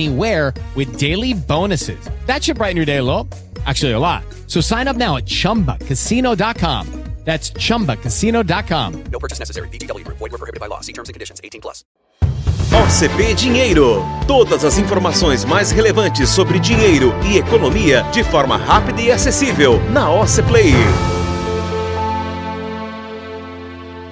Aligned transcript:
anywhere 0.00 0.54
with 0.74 0.98
daily 0.98 1.34
bonuses. 1.34 1.98
That 2.26 2.42
should 2.42 2.56
brighten 2.56 2.76
your 2.76 2.86
day 2.86 2.98
a 2.98 3.02
little. 3.02 3.28
Actually, 3.66 3.92
a 3.92 3.98
lot. 3.98 4.24
So 4.46 4.60
sign 4.60 4.88
up 4.88 4.96
now 4.96 5.16
at 5.16 5.26
chumbacasino.com. 5.26 6.86
That's 7.22 7.50
chumbacasino.com. 7.52 9.04
No 9.12 9.18
purchase 9.18 9.38
necessary. 9.38 9.68
Group. 9.68 10.16
Void 10.16 10.32
were 10.32 10.38
prohibited 10.38 10.58
by 10.58 10.68
law. 10.68 10.80
See 10.80 10.94
terms 10.94 11.10
and 11.10 11.14
conditions. 11.14 11.38
18 11.44 11.60
plus. 11.60 11.84
OCP 12.72 13.34
Dinheiro. 13.34 14.02
Todas 14.26 14.64
as 14.64 14.78
informações 14.78 15.44
mais 15.44 15.70
relevantes 15.70 16.30
sobre 16.30 16.58
dinheiro 16.58 17.12
e 17.30 17.36
economia 17.36 18.02
de 18.10 18.24
forma 18.24 18.56
rápida 18.56 19.02
e 19.02 19.12
acessível 19.12 19.78
na 19.90 20.10
OC 20.10 20.42
Play. 20.48 21.19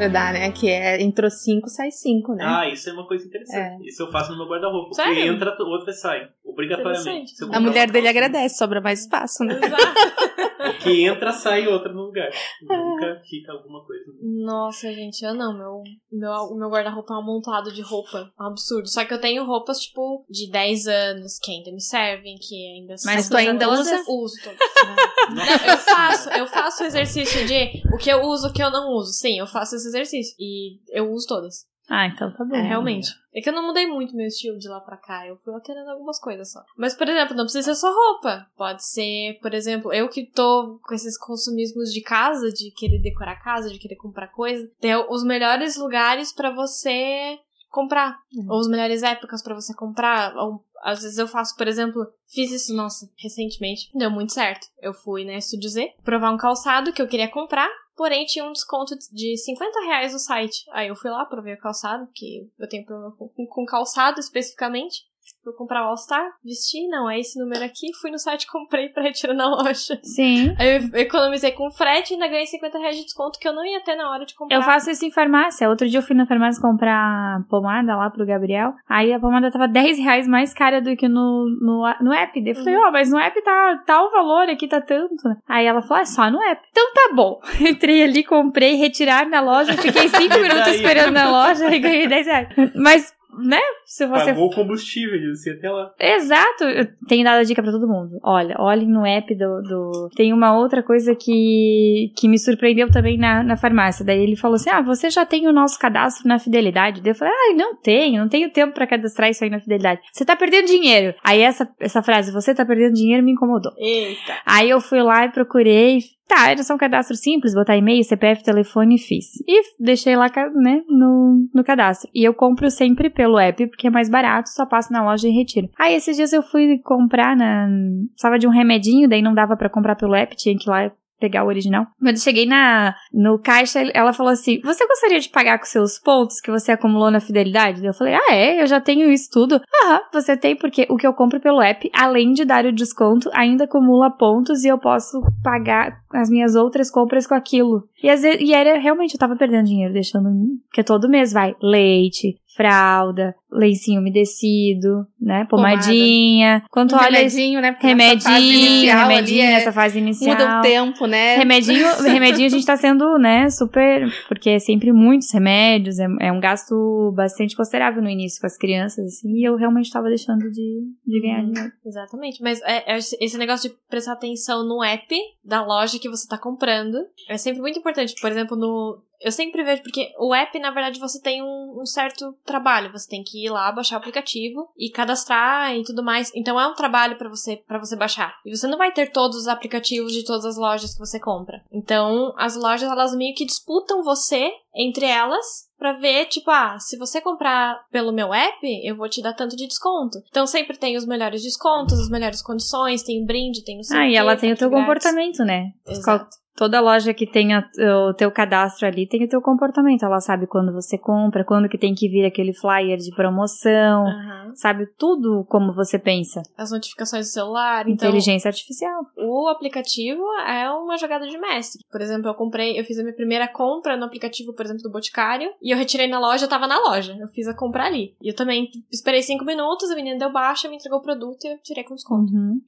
Dá, 0.07 0.33
né? 0.33 0.53
Que 0.53 0.69
é 0.69 1.03
entrou 1.03 1.31
cinco, 1.31 1.69
sai 1.69 1.91
cinco, 1.91 2.35
né? 2.35 2.45
Ah, 2.47 2.69
isso 2.69 2.89
é 2.89 2.93
uma 2.93 3.07
coisa 3.07 3.27
interessante. 3.27 3.89
Isso 3.89 4.03
eu 4.03 4.11
faço 4.13 4.31
no 4.33 4.39
meu 4.39 4.47
guarda-roupa. 4.47 4.91
Porque 4.95 5.21
entra, 5.21 5.57
outra 5.61 5.93
sai. 5.93 6.29
Obrigatoriamente. 6.45 7.33
A 7.53 7.61
mulher 7.61 7.91
dele 7.91 8.07
calça, 8.07 8.19
agradece, 8.19 8.57
sobra 8.57 8.81
mais 8.81 9.01
espaço, 9.01 9.45
né? 9.45 9.55
O 9.55 9.59
que 10.83 11.05
entra, 11.05 11.33
sai 11.33 11.67
outra 11.67 11.93
no 11.93 12.03
lugar. 12.03 12.31
Nunca 12.63 13.23
fica 13.29 13.53
alguma 13.53 13.85
coisa. 13.85 14.05
Nossa, 14.21 14.93
gente, 14.93 15.25
eu 15.25 15.35
não. 15.35 15.57
Meu, 15.57 15.83
meu, 16.13 16.31
o 16.31 16.59
meu 16.59 16.69
guarda-roupa 16.69 17.15
é 17.15 17.17
um 17.17 17.21
amontoado 17.21 17.73
de 17.73 17.83
roupa. 17.83 18.33
É 18.39 18.43
um 18.43 18.47
absurdo. 18.47 18.89
Só 18.89 19.05
que 19.05 19.15
eu 19.15 19.21
tenho 19.21 19.45
roupas, 19.45 19.79
tipo, 19.81 20.25
de 20.29 20.51
10 20.51 20.87
anos, 20.87 21.39
que 21.39 21.51
ainda 21.53 21.73
me 21.73 21.81
servem, 21.81 22.37
que 22.37 22.55
ainda 22.75 22.95
Mas 23.05 23.29
tu 23.29 23.37
ainda 23.37 23.71
usa? 23.71 24.03
Uso 24.09 24.35
todas. 24.43 24.59
Não, 25.35 25.73
eu 25.73 25.79
faço, 25.79 26.31
eu 26.31 26.47
faço 26.47 26.83
o 26.83 26.87
exercício 26.87 27.47
de 27.47 27.83
o 27.93 27.99
que 27.99 28.11
eu 28.11 28.23
uso, 28.23 28.49
o 28.49 28.53
que 28.53 28.63
eu 28.63 28.71
não 28.71 28.93
uso. 28.93 29.13
Sim, 29.13 29.39
eu 29.39 29.47
faço 29.47 29.77
esse 29.77 29.89
exercício. 29.89 30.35
E 30.39 30.79
eu 30.91 31.11
uso 31.13 31.27
todas. 31.27 31.67
Ah, 31.89 32.07
então 32.07 32.31
tá 32.35 32.45
bom. 32.45 32.55
É, 32.55 32.61
realmente. 32.61 33.11
É 33.35 33.41
que 33.41 33.49
eu 33.49 33.53
não 33.53 33.67
mudei 33.67 33.87
muito 33.87 34.15
meu 34.15 34.27
estilo 34.27 34.59
de 34.59 34.69
lá 34.69 34.81
pra 34.81 34.97
cá. 34.97 35.27
Eu 35.27 35.37
fui 35.39 35.55
alterando 35.55 35.91
algumas 35.91 36.21
coisas 36.21 36.53
só. 36.53 36.63
Mas, 36.77 36.95
por 36.95 37.09
exemplo, 37.09 37.35
não 37.35 37.45
precisa 37.45 37.75
ser 37.75 37.81
só 37.81 37.93
roupa. 37.93 38.47
Pode 38.57 38.85
ser, 38.85 39.39
por 39.41 39.55
exemplo, 39.55 39.93
eu 39.93 40.09
que 40.09 40.27
tô 40.27 40.79
com 40.83 40.95
esses 40.95 41.17
consumismos 41.17 41.93
de 41.93 42.03
casa, 42.03 42.53
de 42.53 42.71
querer 42.73 43.01
decorar 43.01 43.33
a 43.33 43.41
casa, 43.41 43.71
de 43.71 43.79
querer 43.79 43.97
comprar 43.97 44.29
coisa. 44.29 44.71
Tem 44.81 44.95
os 45.09 45.25
melhores 45.25 45.77
lugares 45.77 46.33
pra 46.33 46.51
você 46.51 47.39
comprar. 47.71 48.19
Ou 48.49 48.61
as 48.61 48.69
melhores 48.69 49.03
épocas 49.03 49.43
pra 49.43 49.55
você 49.55 49.75
comprar. 49.75 50.37
Ou, 50.37 50.63
às 50.83 51.03
vezes 51.03 51.19
eu 51.19 51.27
faço, 51.27 51.57
por 51.57 51.67
exemplo, 51.67 52.07
fiz 52.27 52.51
isso, 52.53 52.75
nossa, 52.75 53.09
recentemente. 53.17 53.91
Deu 53.95 54.11
muito 54.11 54.33
certo. 54.33 54.67
Eu 54.81 54.93
fui 54.93 55.25
na 55.25 55.37
Estúdio 55.37 55.71
Z 55.71 55.95
provar 56.05 56.33
um 56.33 56.37
calçado 56.37 56.93
que 56.93 57.01
eu 57.01 57.09
queria 57.09 57.29
comprar. 57.31 57.69
Porém, 57.99 58.25
tinha 58.27 58.45
um 58.45 58.53
desconto 58.53 58.95
de 59.11 59.37
50 59.37 59.81
reais 59.81 60.13
no 60.13 60.21
site. 60.21 60.65
Aí 60.71 60.87
eu 60.87 60.95
fui 60.95 61.11
lá, 61.11 61.27
provei 61.27 61.55
o 61.55 61.59
calçado, 61.59 62.09
que 62.15 62.49
eu 62.57 62.69
tenho 62.69 62.87
problema 62.87 63.11
com- 63.17 63.29
com 63.49 63.67
calçado 63.67 64.21
especificamente. 64.21 65.05
Fui 65.49 65.57
comprar 65.57 65.83
o 65.83 65.89
All-Star, 65.89 66.31
vesti, 66.45 66.87
não, 66.89 67.09
é 67.09 67.19
esse 67.19 67.41
número 67.41 67.65
aqui. 67.65 67.87
Fui 68.03 68.11
no 68.11 68.19
site, 68.19 68.47
comprei 68.53 68.91
pra 68.91 69.03
retirar 69.03 69.33
na 69.33 69.49
loja. 69.49 69.99
Sim. 70.03 70.55
Aí 70.59 70.77
eu 70.77 71.01
economizei 71.01 71.53
com 71.53 71.71
frete 71.71 72.11
e 72.11 72.15
ainda 72.15 72.29
ganhei 72.29 72.47
50 72.47 72.79
reais 72.79 72.97
de 72.97 73.05
desconto 73.05 73.39
que 73.39 73.49
eu 73.49 73.55
não 73.55 73.65
ia 73.65 73.81
ter 73.81 73.97
na 73.97 74.11
hora 74.11 74.27
de 74.27 74.35
comprar. 74.35 74.55
Eu 74.55 74.63
faço 74.63 74.91
isso 74.91 75.07
em 75.07 75.11
farmácia. 75.11 75.71
Outro 75.71 75.89
dia 75.89 76.01
eu 76.01 76.03
fui 76.03 76.15
na 76.15 76.27
farmácia 76.27 76.61
comprar 76.61 77.43
pomada 77.49 77.97
lá 77.97 78.11
pro 78.11 78.27
Gabriel. 78.27 78.75
Aí 78.87 79.11
a 79.11 79.19
pomada 79.19 79.51
tava 79.51 79.67
10 79.67 79.99
reais 79.99 80.29
mais 80.29 80.53
cara 80.53 80.83
do 80.83 80.95
que 80.95 81.09
no, 81.09 81.49
no, 81.63 81.83
no 82.03 82.13
app. 82.13 82.39
Daí 82.43 82.53
eu 82.53 82.57
falei, 82.57 82.77
ó, 82.77 82.91
mas 82.91 83.11
no 83.11 83.19
app 83.19 83.43
tá, 83.43 83.83
tá 83.87 84.05
o 84.05 84.11
valor, 84.11 84.51
aqui 84.51 84.69
tá 84.69 84.83
tanto. 84.83 85.35
Aí 85.49 85.65
ela 85.65 85.81
falou, 85.81 86.03
é 86.03 86.05
só 86.05 86.31
no 86.31 86.43
app. 86.43 86.63
Então 86.71 86.93
tá 86.93 87.15
bom. 87.15 87.41
Entrei 87.59 88.03
ali, 88.03 88.23
comprei, 88.23 88.75
retirar 88.75 89.27
na 89.27 89.41
loja. 89.41 89.73
Fiquei 89.73 90.09
5 90.09 90.29
minutos 90.41 90.75
esperando 90.75 91.13
na 91.13 91.31
loja 91.31 91.75
e 91.75 91.79
ganhei 91.79 92.07
10 92.07 92.27
reais. 92.27 92.49
Mas, 92.75 93.15
né, 93.39 93.61
se 93.85 94.07
você 94.07 94.27
Pagou 94.27 94.47
o 94.47 94.55
combustível, 94.55 95.19
disse 95.19 95.51
até 95.51 95.71
lá. 95.71 95.93
Exato, 95.99 96.65
eu 96.65 96.87
tenho 97.07 97.25
dado 97.25 97.41
a 97.41 97.43
dica 97.43 97.63
pra 97.63 97.73
todo 97.73 97.89
mundo. 97.89 98.19
Olha, 98.23 98.55
olhem 98.59 98.89
no 98.89 99.07
app 99.07 99.35
do, 99.35 99.63
do. 99.63 100.11
Tem 100.15 100.33
uma 100.33 100.57
outra 100.59 100.83
coisa 100.83 101.15
que, 101.15 102.13
que 102.17 102.29
me 102.29 102.39
surpreendeu 102.39 102.91
também 102.91 103.17
na, 103.17 103.43
na 103.43 103.57
farmácia. 103.57 104.05
Daí 104.05 104.23
ele 104.23 104.37
falou 104.37 104.57
assim: 104.57 104.71
Ah, 104.71 104.83
você 104.83 105.09
já 105.11 105.25
tem 105.25 105.47
o 105.47 105.53
nosso 105.53 105.79
cadastro 105.79 106.29
na 106.29 106.39
fidelidade? 106.39 107.01
Daí 107.01 107.13
eu 107.13 107.17
falei: 107.17 107.33
Ah, 107.35 107.55
não 107.57 107.77
tenho, 107.77 108.21
não 108.21 108.29
tenho 108.29 108.51
tempo 108.51 108.75
pra 108.75 108.87
cadastrar 108.87 109.31
isso 109.31 109.43
aí 109.43 109.51
na 109.51 109.61
fidelidade. 109.61 110.01
Você 110.13 110.25
tá 110.25 110.37
perdendo 110.37 110.67
dinheiro. 110.67 111.15
Aí 111.25 111.41
essa, 111.41 111.69
essa 111.81 112.03
frase, 112.03 112.33
você 112.33 112.55
tá 112.55 112.67
perdendo 112.67 112.95
dinheiro, 112.95 113.25
me 113.25 113.33
incomodou. 113.33 113.73
Eita. 113.79 114.35
Aí 114.45 114.69
eu 114.69 114.81
fui 114.81 115.03
lá 115.03 115.25
e 115.25 115.33
procurei. 115.33 116.01
Tá, 116.29 116.51
era 116.51 116.63
só 116.63 116.75
um 116.75 116.79
cadastro 116.79 117.17
simples, 117.17 117.55
botar 117.55 117.75
e-mail, 117.75 118.05
CPF, 118.05 118.43
telefone 118.45 118.97
e 118.97 118.99
fiz. 118.99 119.41
E 119.49 119.63
deixei 119.81 120.15
lá, 120.15 120.27
né, 120.55 120.83
no, 120.87 121.49
no 121.55 121.65
cadastro. 121.65 122.11
E 122.15 122.23
eu 122.23 122.35
compro 122.35 122.71
sempre 122.71 123.09
pelo 123.09 123.39
app, 123.39 123.67
porque 123.67 123.87
é 123.87 123.91
mais 123.91 124.11
barato, 124.11 124.51
só 124.51 124.67
passo 124.67 124.93
na 124.93 125.03
loja 125.03 125.27
e 125.27 125.31
retiro. 125.31 125.71
Aí 125.79 125.95
esses 125.95 126.17
dias 126.17 126.35
eu 126.35 126.43
fui 126.43 126.79
comprar 126.85 127.35
na. 127.35 127.67
Precisava 128.11 128.39
de 128.39 128.47
um 128.47 128.51
remedinho, 128.51 129.09
daí 129.09 129.23
não 129.23 129.33
dava 129.33 129.57
pra 129.57 129.71
comprar 129.71 129.97
pelo 129.97 130.15
app, 130.15 130.37
tinha 130.37 130.55
que 130.55 130.69
ir 130.69 130.71
lá 130.71 130.93
pegar 131.19 131.45
o 131.45 131.49
original. 131.49 131.87
Quando 131.99 132.17
eu 132.17 132.23
cheguei 132.23 132.47
na, 132.47 132.95
no 133.13 133.39
caixa, 133.39 133.81
ela 133.93 134.13
falou 134.13 134.33
assim: 134.33 134.61
Você 134.63 134.87
gostaria 134.87 135.21
de 135.21 135.29
pagar 135.29 135.59
com 135.59 135.65
seus 135.65 135.99
pontos 135.99 136.41
que 136.41 136.51
você 136.51 136.73
acumulou 136.73 137.11
na 137.11 137.21
fidelidade? 137.21 137.85
Eu 137.85 137.95
falei: 137.95 138.15
Ah, 138.15 138.35
é? 138.35 138.63
Eu 138.63 138.67
já 138.67 138.81
tenho 138.81 139.11
isso 139.11 139.31
tudo. 139.31 139.61
Aham, 139.85 140.01
você 140.13 140.37
tem, 140.37 140.57
porque 140.57 140.87
o 140.89 140.97
que 140.97 141.07
eu 141.07 141.13
compro 141.13 141.41
pelo 141.41 141.61
app, 141.61 141.91
além 141.93 142.33
de 142.33 142.45
dar 142.45 142.65
o 142.65 142.73
desconto, 142.73 143.31
ainda 143.33 143.65
acumula 143.65 144.11
pontos 144.11 144.65
e 144.65 144.69
eu 144.69 144.79
posso 144.79 145.21
pagar 145.43 146.01
as 146.13 146.31
minhas 146.31 146.55
outras 146.55 146.91
compras 146.91 147.27
com 147.27 147.35
aquilo. 147.35 147.89
E, 148.03 148.09
às 148.09 148.23
vezes, 148.23 148.41
e 148.41 148.53
era 148.53 148.79
realmente, 148.79 149.15
eu 149.15 149.19
tava 149.19 149.37
perdendo 149.37 149.67
dinheiro, 149.67 149.93
deixando. 149.93 150.29
Porque 150.69 150.85
todo 150.85 151.09
mês 151.09 151.33
vai 151.33 151.55
leite, 151.61 152.39
fralda, 152.59 153.37
lencinho 153.53 154.01
umedecido, 154.01 155.07
né? 155.21 155.47
Pomadinha. 155.49 156.65
Quando 156.71 156.91
tu 156.91 156.97
Um 156.97 156.99
olha. 156.99 157.19
remedinho, 157.19 157.61
né? 157.61 157.71
Porque 157.71 157.87
Remedinho, 157.87 158.35
ali 158.35 158.87
remedinho 158.87 159.43
é- 159.45 159.51
nessa 159.53 159.73
fase 159.73 159.99
inicial. 159.99 160.37
Muda 160.37 160.59
o 160.59 160.63
tempo, 160.63 161.07
né? 161.07 161.37
Remedinho, 161.37 161.87
remedinho 162.03 162.47
a 162.47 162.51
gente 162.51 162.67
tá 162.67 162.77
sendo, 162.77 163.17
né, 163.17 163.49
super. 163.49 164.13
Porque 164.27 164.51
é 164.51 164.59
sempre 164.59 164.93
muitos 164.93 165.33
remédios, 165.33 166.01
é, 166.01 166.07
é 166.21 166.33
um 166.33 166.41
gasto 166.41 167.13
bastante 167.15 167.57
considerável 167.57 168.03
no 168.03 168.11
início 168.11 168.41
com 168.41 168.47
as 168.49 168.57
crianças, 168.59 169.07
assim, 169.07 169.33
e 169.37 169.45
eu 169.49 169.55
realmente 169.57 169.91
tava 169.91 170.09
deixando 170.09 170.51
de, 170.51 170.81
de 171.07 171.21
ganhar 171.21 171.45
dinheiro. 171.45 171.73
Exatamente, 171.87 172.43
mas 172.43 172.61
é, 172.63 172.95
é 172.95 172.99
esse 172.99 173.39
negócio 173.39 173.71
de 173.71 173.77
prestar 173.89 174.15
atenção 174.15 174.67
no 174.67 174.83
app 174.83 175.15
da 175.45 175.65
loja 175.65 175.99
que 176.01 176.09
você 176.09 176.27
tá 176.27 176.37
comprando 176.37 176.99
é 177.29 177.37
sempre 177.39 177.61
muito 177.61 177.79
importante. 177.79 178.15
Por 178.21 178.31
exemplo, 178.31 178.57
no. 178.57 179.01
Eu 179.21 179.33
sempre 179.33 179.63
vejo, 179.65 179.83
porque 179.83 180.13
o 180.19 180.35
app, 180.35 180.59
na 180.59 180.71
verdade, 180.71 181.01
você 181.01 181.21
tem 181.21 181.43
um, 181.43 181.81
um 181.81 181.87
certo 181.87 182.33
trabalho. 182.45 182.93
Você 182.93 183.09
tem 183.09 183.23
que 183.23 183.45
ir 183.45 183.51
lá, 183.51 183.71
baixar 183.73 183.97
o 183.97 183.99
aplicativo 183.99 184.69
e 184.77 184.91
cadastrar 184.91 185.75
e 185.75 185.83
tudo 185.83 186.03
mais. 186.03 186.31
Então 186.35 186.61
é 186.61 186.67
um 186.67 186.75
trabalho 186.75 187.17
pra 187.19 187.29
você 187.29 187.57
para 187.57 187.79
você 187.79 187.97
baixar. 187.97 188.35
E 188.45 188.57
você 188.57 188.67
não 188.67 188.79
vai 188.79 188.93
ter 188.93 189.11
todos 189.11 189.37
os 189.37 189.49
aplicativos 189.49 190.13
de 190.13 190.25
todas 190.25 190.45
as 190.45 190.57
lojas 190.57 190.93
que 190.93 191.01
você 191.01 191.19
compra. 191.19 191.63
Então, 191.73 192.33
as 192.37 192.57
lojas, 192.57 192.91
elas 192.91 193.15
meio 193.15 193.35
que 193.35 193.45
disputam 193.45 194.03
você 194.03 194.51
entre 194.75 195.07
elas 195.07 195.69
Pra 195.79 195.93
ver, 195.93 196.27
tipo, 196.27 196.51
ah, 196.51 196.77
se 196.81 196.99
você 196.99 197.21
comprar 197.21 197.81
pelo 197.93 198.13
meu 198.13 198.35
app, 198.35 198.59
eu 198.85 198.97
vou 198.97 199.09
te 199.09 199.23
dar 199.23 199.33
tanto 199.33 199.55
de 199.55 199.69
desconto. 199.69 200.19
Então 200.29 200.45
sempre 200.45 200.77
tem 200.77 200.97
os 200.97 201.07
melhores 201.07 201.41
descontos, 201.41 202.01
as 202.01 202.11
melhores 202.11 202.43
condições, 202.43 203.05
tem 203.05 203.25
brinde, 203.25 203.63
tem 203.63 203.81
sei 203.85 203.97
Ah, 203.97 204.01
o 204.01 204.07
e 204.07 204.17
ela 204.17 204.37
tem 204.37 204.53
o 204.53 204.57
teu 204.57 204.69
grátis. 204.69 204.87
comportamento, 204.87 205.45
né? 205.45 205.71
Exato. 205.87 206.37
Toda 206.59 206.81
loja 206.81 207.15
que 207.15 207.25
tem 207.25 207.55
a- 207.55 207.71
o 208.09 208.13
teu 208.15 208.33
cadastro 208.33 208.85
ali 208.85 209.07
tem 209.07 209.23
o 209.25 209.29
teu 209.29 209.41
comportamento. 209.41 210.05
Ela 210.05 210.19
sabe 210.19 210.45
quando 210.49 210.73
você 210.73 210.99
compra, 210.99 211.45
quando 211.45 211.69
que 211.69 211.79
tem 211.79 211.95
que 211.95 212.09
vir 212.09 212.25
aquele 212.27 212.53
flyer 212.53 212.99
de 212.99 213.15
promoção, 213.15 214.09
Aham. 214.09 214.53
sabe 214.57 214.87
tudo 214.99 215.45
como 215.49 215.73
você 215.73 216.01
pensa. 216.01 216.43
As 216.57 216.73
notificações 216.73 217.27
do 217.27 217.31
celular, 217.33 217.89
então 217.89 218.09
Inteligência 218.09 218.49
artificial. 218.49 219.03
o 219.17 219.47
aplicativo 219.47 220.21
é 220.49 220.69
uma 220.73 220.97
jogada 220.99 221.29
de 221.29 221.39
mestre. 221.39 221.81
Por 221.93 222.01
exemplo, 222.01 222.27
eu 222.29 222.35
comprei, 222.35 222.77
eu 222.77 222.83
fiz 222.85 222.99
a 222.99 223.03
minha 223.05 223.15
primeira 223.15 223.47
compra 223.47 223.97
no 223.97 224.05
aplicativo 224.07 224.53
por 224.53 224.65
exemplo, 224.65 224.83
do 224.83 224.91
Boticário, 224.91 225.53
e 225.63 225.71
eu 225.73 225.79
retirei 225.79 226.09
na 226.09 226.19
loja, 226.19 226.47
eu 226.47 226.49
tava 226.49 226.67
na 226.67 226.81
loja. 226.81 227.17
Eu 227.21 227.29
fiz 227.29 227.47
a 227.47 227.55
compra 227.55 227.85
ali. 227.85 228.17
E 228.21 228.31
eu 228.31 228.35
também 228.35 228.69
esperei 228.91 229.23
cinco 229.23 229.45
minutos, 229.45 229.91
a 229.93 229.95
menina 229.95 230.19
deu 230.19 230.33
baixa, 230.33 230.69
me 230.69 230.75
entregou 230.75 230.99
o 230.99 231.03
produto 231.03 231.45
e 231.45 231.53
eu 231.53 231.59
tirei 231.63 231.85
com 231.85 231.95
desconto. 231.95 232.33
Uhum. 232.33 232.61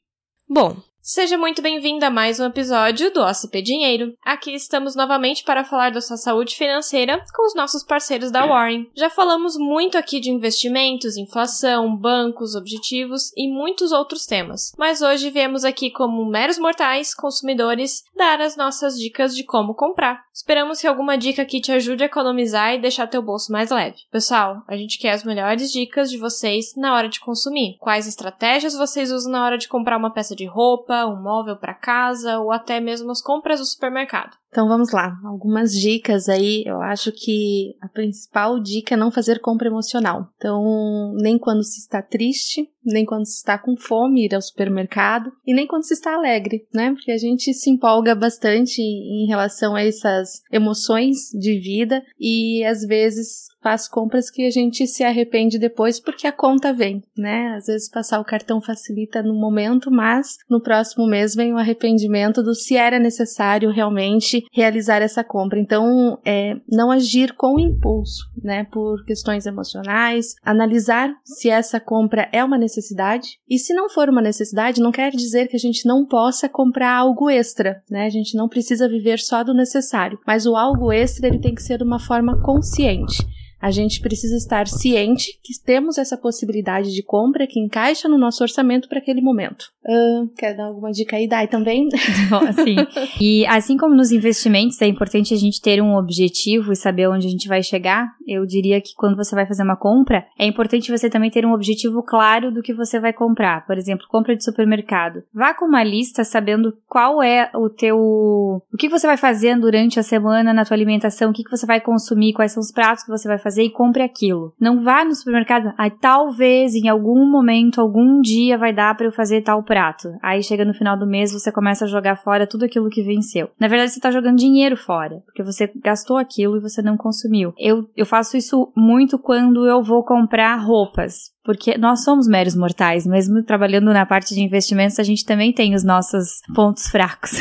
Bom, 0.48 0.76
seja 1.02 1.38
muito 1.38 1.62
bem-vinda 1.62 2.08
a 2.08 2.10
mais 2.10 2.38
um 2.38 2.44
episódio 2.44 3.12
do 3.12 3.22
OCP 3.22 3.62
Dinheiro. 3.62 4.14
Aqui 4.22 4.54
estamos 4.54 4.94
novamente 4.94 5.42
para 5.42 5.64
falar 5.64 5.90
da 5.90 6.00
sua 6.00 6.16
saúde 6.16 6.54
financeira 6.54 7.24
com 7.34 7.46
os 7.46 7.54
nossos 7.54 7.82
parceiros 7.82 8.30
da 8.30 8.46
Warren. 8.46 8.88
Já 8.94 9.08
falamos 9.08 9.56
muito 9.56 9.96
aqui 9.96 10.20
de 10.20 10.30
investimentos, 10.30 11.16
inflação, 11.16 11.96
bancos, 11.96 12.54
objetivos 12.54 13.32
e 13.36 13.48
muitos 13.48 13.92
outros 13.92 14.26
temas. 14.26 14.72
Mas 14.76 15.00
hoje 15.00 15.30
viemos 15.30 15.64
aqui 15.64 15.90
como 15.90 16.24
meros 16.26 16.58
mortais, 16.58 17.14
consumidores, 17.14 18.04
dar 18.16 18.40
as 18.40 18.56
nossas 18.56 18.98
dicas 18.98 19.34
de 19.34 19.42
como 19.42 19.74
comprar. 19.74 20.22
Esperamos 20.34 20.80
que 20.80 20.86
alguma 20.86 21.16
dica 21.16 21.42
aqui 21.42 21.60
te 21.60 21.72
ajude 21.72 22.02
a 22.02 22.06
economizar 22.06 22.74
e 22.74 22.80
deixar 22.80 23.06
teu 23.06 23.22
bolso 23.22 23.50
mais 23.50 23.70
leve. 23.70 23.96
Pessoal, 24.10 24.62
a 24.68 24.76
gente 24.76 24.98
quer 24.98 25.12
as 25.12 25.24
melhores 25.24 25.72
dicas 25.72 26.10
de 26.10 26.18
vocês 26.18 26.74
na 26.76 26.94
hora 26.94 27.08
de 27.08 27.20
consumir. 27.20 27.76
Quais 27.78 28.06
estratégias 28.06 28.74
vocês 28.74 29.10
usam 29.10 29.32
na 29.32 29.44
hora 29.44 29.58
de 29.58 29.68
comprar 29.68 29.96
uma 29.96 30.12
peça 30.12 30.36
de 30.36 30.46
roupa, 30.46 30.89
um 31.06 31.20
móvel 31.20 31.56
para 31.56 31.74
casa 31.74 32.38
ou 32.38 32.52
até 32.52 32.80
mesmo 32.80 33.10
as 33.10 33.22
compras 33.22 33.60
do 33.60 33.66
supermercado. 33.66 34.36
Então 34.50 34.66
vamos 34.66 34.90
lá, 34.92 35.16
algumas 35.24 35.72
dicas 35.72 36.28
aí. 36.28 36.64
Eu 36.66 36.82
acho 36.82 37.12
que 37.12 37.76
a 37.80 37.88
principal 37.88 38.60
dica 38.60 38.94
é 38.94 38.98
não 38.98 39.10
fazer 39.10 39.38
compra 39.40 39.68
emocional. 39.68 40.28
Então, 40.36 41.14
nem 41.20 41.38
quando 41.38 41.62
se 41.62 41.78
está 41.78 42.02
triste, 42.02 42.68
nem 42.84 43.04
quando 43.04 43.26
se 43.26 43.36
está 43.36 43.56
com 43.58 43.76
fome 43.76 44.24
ir 44.24 44.34
ao 44.34 44.42
supermercado 44.42 45.30
e 45.46 45.54
nem 45.54 45.66
quando 45.66 45.84
se 45.84 45.94
está 45.94 46.14
alegre, 46.14 46.66
né? 46.74 46.92
Porque 46.92 47.12
a 47.12 47.18
gente 47.18 47.54
se 47.54 47.70
empolga 47.70 48.14
bastante 48.14 48.80
em 48.80 49.26
relação 49.26 49.74
a 49.74 49.82
essas 49.82 50.42
emoções 50.50 51.30
de 51.32 51.58
vida 51.58 52.02
e 52.18 52.64
às 52.64 52.82
vezes 52.84 53.50
faz 53.62 53.86
compras 53.86 54.30
que 54.30 54.46
a 54.46 54.50
gente 54.50 54.86
se 54.86 55.04
arrepende 55.04 55.58
depois 55.58 56.00
porque 56.00 56.26
a 56.26 56.32
conta 56.32 56.72
vem, 56.72 57.02
né? 57.16 57.54
Às 57.56 57.66
vezes 57.66 57.90
passar 57.90 58.18
o 58.18 58.24
cartão 58.24 58.60
facilita 58.60 59.22
no 59.22 59.34
momento, 59.34 59.90
mas 59.90 60.38
no 60.48 60.62
próximo 60.62 61.06
mês 61.06 61.34
vem 61.34 61.52
o 61.52 61.58
arrependimento 61.58 62.42
do 62.42 62.54
se 62.54 62.76
era 62.76 62.98
necessário 62.98 63.70
realmente 63.70 64.39
realizar 64.52 65.02
essa 65.02 65.24
compra. 65.24 65.58
Então, 65.58 66.18
é, 66.24 66.54
não 66.68 66.90
agir 66.90 67.34
com 67.34 67.58
impulso, 67.58 68.24
né? 68.42 68.64
Por 68.64 69.04
questões 69.04 69.46
emocionais, 69.46 70.34
analisar 70.42 71.12
se 71.24 71.48
essa 71.48 71.80
compra 71.80 72.28
é 72.32 72.42
uma 72.44 72.58
necessidade 72.58 73.38
e 73.48 73.58
se 73.58 73.74
não 73.74 73.88
for 73.88 74.08
uma 74.08 74.22
necessidade, 74.22 74.80
não 74.80 74.92
quer 74.92 75.10
dizer 75.10 75.48
que 75.48 75.56
a 75.56 75.60
gente 75.60 75.86
não 75.86 76.06
possa 76.06 76.48
comprar 76.48 76.94
algo 76.94 77.28
extra, 77.30 77.82
né? 77.90 78.06
A 78.06 78.10
gente 78.10 78.36
não 78.36 78.48
precisa 78.48 78.88
viver 78.88 79.18
só 79.18 79.42
do 79.42 79.54
necessário, 79.54 80.18
mas 80.26 80.46
o 80.46 80.56
algo 80.56 80.92
extra 80.92 81.26
ele 81.26 81.38
tem 81.38 81.54
que 81.54 81.62
ser 81.62 81.78
de 81.78 81.84
uma 81.84 81.98
forma 81.98 82.40
consciente. 82.42 83.24
A 83.60 83.70
gente 83.70 84.00
precisa 84.00 84.36
estar 84.36 84.66
ciente 84.66 85.38
que 85.42 85.52
temos 85.62 85.98
essa 85.98 86.16
possibilidade 86.16 86.92
de 86.94 87.02
compra 87.02 87.46
que 87.46 87.60
encaixa 87.60 88.08
no 88.08 88.16
nosso 88.16 88.42
orçamento 88.42 88.88
para 88.88 88.98
aquele 88.98 89.20
momento. 89.20 89.66
Uh, 89.84 90.28
quer 90.36 90.56
dar 90.56 90.64
alguma 90.64 90.90
dica 90.90 91.16
aí, 91.16 91.28
Dai, 91.28 91.46
também? 91.46 91.88
Sim. 92.64 92.76
E 93.20 93.46
assim 93.46 93.76
como 93.76 93.94
nos 93.94 94.12
investimentos 94.12 94.80
é 94.80 94.86
importante 94.86 95.34
a 95.34 95.36
gente 95.36 95.60
ter 95.60 95.82
um 95.82 95.94
objetivo 95.94 96.72
e 96.72 96.76
saber 96.76 97.08
onde 97.08 97.26
a 97.26 97.30
gente 97.30 97.48
vai 97.48 97.62
chegar, 97.62 98.08
eu 98.26 98.46
diria 98.46 98.80
que 98.80 98.94
quando 98.96 99.16
você 99.16 99.34
vai 99.34 99.46
fazer 99.46 99.62
uma 99.62 99.76
compra, 99.76 100.26
é 100.38 100.46
importante 100.46 100.90
você 100.90 101.10
também 101.10 101.30
ter 101.30 101.44
um 101.44 101.52
objetivo 101.52 102.02
claro 102.02 102.50
do 102.50 102.62
que 102.62 102.72
você 102.72 102.98
vai 102.98 103.12
comprar. 103.12 103.66
Por 103.66 103.76
exemplo, 103.76 104.06
compra 104.08 104.34
de 104.34 104.44
supermercado. 104.44 105.22
Vá 105.34 105.52
com 105.52 105.66
uma 105.66 105.84
lista 105.84 106.24
sabendo 106.24 106.76
qual 106.88 107.22
é 107.22 107.50
o 107.54 107.68
teu... 107.68 107.98
O 107.98 108.76
que 108.78 108.88
você 108.88 109.06
vai 109.06 109.16
fazer 109.16 109.58
durante 109.58 109.98
a 110.00 110.02
semana 110.02 110.54
na 110.54 110.64
tua 110.64 110.76
alimentação, 110.76 111.30
o 111.30 111.34
que 111.34 111.42
você 111.50 111.66
vai 111.66 111.80
consumir, 111.80 112.32
quais 112.32 112.52
são 112.52 112.60
os 112.60 112.72
pratos 112.72 113.04
que 113.04 113.10
você 113.10 113.28
vai 113.28 113.38
fazer 113.38 113.49
fazer 113.50 113.64
e 113.64 113.70
compre 113.70 114.02
aquilo. 114.02 114.54
Não 114.60 114.82
vá 114.82 115.04
no 115.04 115.14
supermercado, 115.14 115.72
aí 115.76 115.90
talvez 115.90 116.74
em 116.74 116.88
algum 116.88 117.28
momento, 117.28 117.80
algum 117.80 118.20
dia 118.20 118.56
vai 118.56 118.72
dar 118.72 118.96
para 118.96 119.06
eu 119.06 119.12
fazer 119.12 119.42
tal 119.42 119.62
prato. 119.64 120.08
Aí 120.22 120.42
chega 120.42 120.64
no 120.64 120.72
final 120.72 120.96
do 120.96 121.06
mês, 121.06 121.32
você 121.32 121.50
começa 121.50 121.84
a 121.84 121.88
jogar 121.88 122.16
fora 122.16 122.46
tudo 122.46 122.64
aquilo 122.64 122.88
que 122.88 123.02
venceu. 123.02 123.50
Na 123.58 123.66
verdade, 123.66 123.90
você 123.90 124.00
tá 124.00 124.10
jogando 124.10 124.38
dinheiro 124.38 124.76
fora, 124.76 125.20
porque 125.26 125.42
você 125.42 125.70
gastou 125.82 126.16
aquilo 126.16 126.56
e 126.56 126.60
você 126.60 126.80
não 126.80 126.96
consumiu. 126.96 127.52
Eu, 127.58 127.88
eu 127.96 128.06
faço 128.06 128.36
isso 128.36 128.72
muito 128.76 129.18
quando 129.18 129.66
eu 129.66 129.82
vou 129.82 130.04
comprar 130.04 130.54
roupas 130.56 131.30
porque 131.50 131.76
nós 131.76 132.04
somos 132.04 132.28
meros 132.28 132.54
mortais, 132.54 133.04
mesmo 133.04 133.42
trabalhando 133.42 133.92
na 133.92 134.06
parte 134.06 134.32
de 134.32 134.40
investimentos, 134.40 135.00
a 135.00 135.02
gente 135.02 135.24
também 135.24 135.52
tem 135.52 135.74
os 135.74 135.82
nossos 135.82 136.40
pontos 136.54 136.86
fracos. 136.86 137.32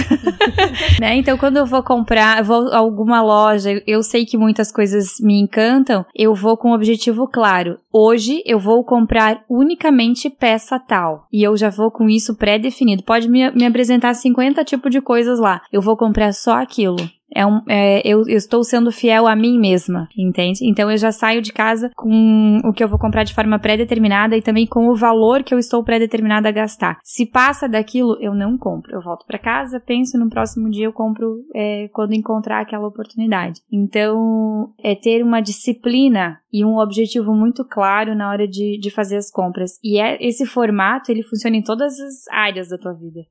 né? 1.00 1.15
Então, 1.15 1.38
quando 1.38 1.57
eu 1.57 1.65
vou 1.67 1.83
comprar, 1.83 2.39
eu 2.39 2.44
vou 2.44 2.69
a 2.69 2.77
alguma 2.77 3.21
loja, 3.21 3.83
eu 3.85 4.01
sei 4.01 4.25
que 4.25 4.35
muitas 4.35 4.71
coisas 4.71 5.19
me 5.21 5.39
encantam, 5.39 6.03
eu 6.15 6.33
vou 6.33 6.57
com 6.57 6.71
um 6.71 6.73
objetivo 6.73 7.27
claro. 7.27 7.77
Hoje 7.94 8.41
eu 8.47 8.57
vou 8.57 8.83
comprar 8.83 9.44
unicamente 9.47 10.27
peça 10.27 10.79
tal. 10.79 11.27
E 11.31 11.44
eu 11.44 11.55
já 11.55 11.69
vou 11.69 11.91
com 11.91 12.09
isso 12.09 12.35
pré-definido. 12.35 13.03
Pode 13.03 13.29
me, 13.29 13.51
me 13.51 13.65
apresentar 13.67 14.15
50 14.15 14.63
tipos 14.63 14.89
de 14.89 15.01
coisas 15.01 15.39
lá. 15.39 15.62
Eu 15.71 15.83
vou 15.83 15.95
comprar 15.95 16.33
só 16.33 16.53
aquilo. 16.53 16.97
É 17.33 17.45
um, 17.45 17.61
é, 17.67 18.01
eu, 18.05 18.21
eu, 18.27 18.37
estou 18.37 18.63
sendo 18.63 18.91
fiel 18.91 19.27
a 19.27 19.35
mim 19.35 19.59
mesma, 19.59 20.07
entende? 20.17 20.59
Então 20.63 20.89
eu 20.89 20.97
já 20.97 21.11
saio 21.11 21.41
de 21.41 21.53
casa 21.53 21.91
com 21.95 22.59
o 22.63 22.73
que 22.73 22.83
eu 22.83 22.87
vou 22.87 22.99
comprar 22.99 23.23
de 23.23 23.33
forma 23.33 23.59
pré-determinada 23.59 24.35
e 24.35 24.41
também 24.41 24.65
com 24.65 24.87
o 24.87 24.95
valor 24.95 25.43
que 25.43 25.53
eu 25.53 25.59
estou 25.59 25.83
pré-determinada 25.83 26.49
a 26.49 26.51
gastar. 26.51 26.99
Se 27.03 27.25
passa 27.25 27.67
daquilo, 27.67 28.17
eu 28.19 28.33
não 28.33 28.57
compro. 28.57 28.93
Eu 28.93 29.01
volto 29.01 29.25
para 29.25 29.37
casa, 29.37 29.79
penso 29.79 30.17
no 30.17 30.29
próximo 30.29 30.69
dia 30.69 30.85
eu 30.85 30.93
compro 30.93 31.43
é, 31.55 31.87
quando 31.93 32.13
encontrar 32.13 32.61
aquela 32.61 32.87
oportunidade. 32.87 33.61
Então 33.71 34.73
é 34.83 34.95
ter 34.95 35.23
uma 35.23 35.41
disciplina 35.41 36.39
e 36.51 36.65
um 36.65 36.77
objetivo 36.79 37.33
muito 37.33 37.63
claro 37.63 38.15
na 38.15 38.29
hora 38.29 38.47
de, 38.47 38.79
de 38.79 38.89
fazer 38.89 39.17
as 39.17 39.31
compras. 39.31 39.79
E 39.83 39.99
é, 39.99 40.17
esse 40.19 40.45
formato 40.45 41.11
ele 41.11 41.23
funciona 41.23 41.55
em 41.55 41.61
todas 41.61 41.99
as 41.99 42.27
áreas 42.31 42.69
da 42.69 42.77
tua 42.77 42.93
vida. 42.93 43.21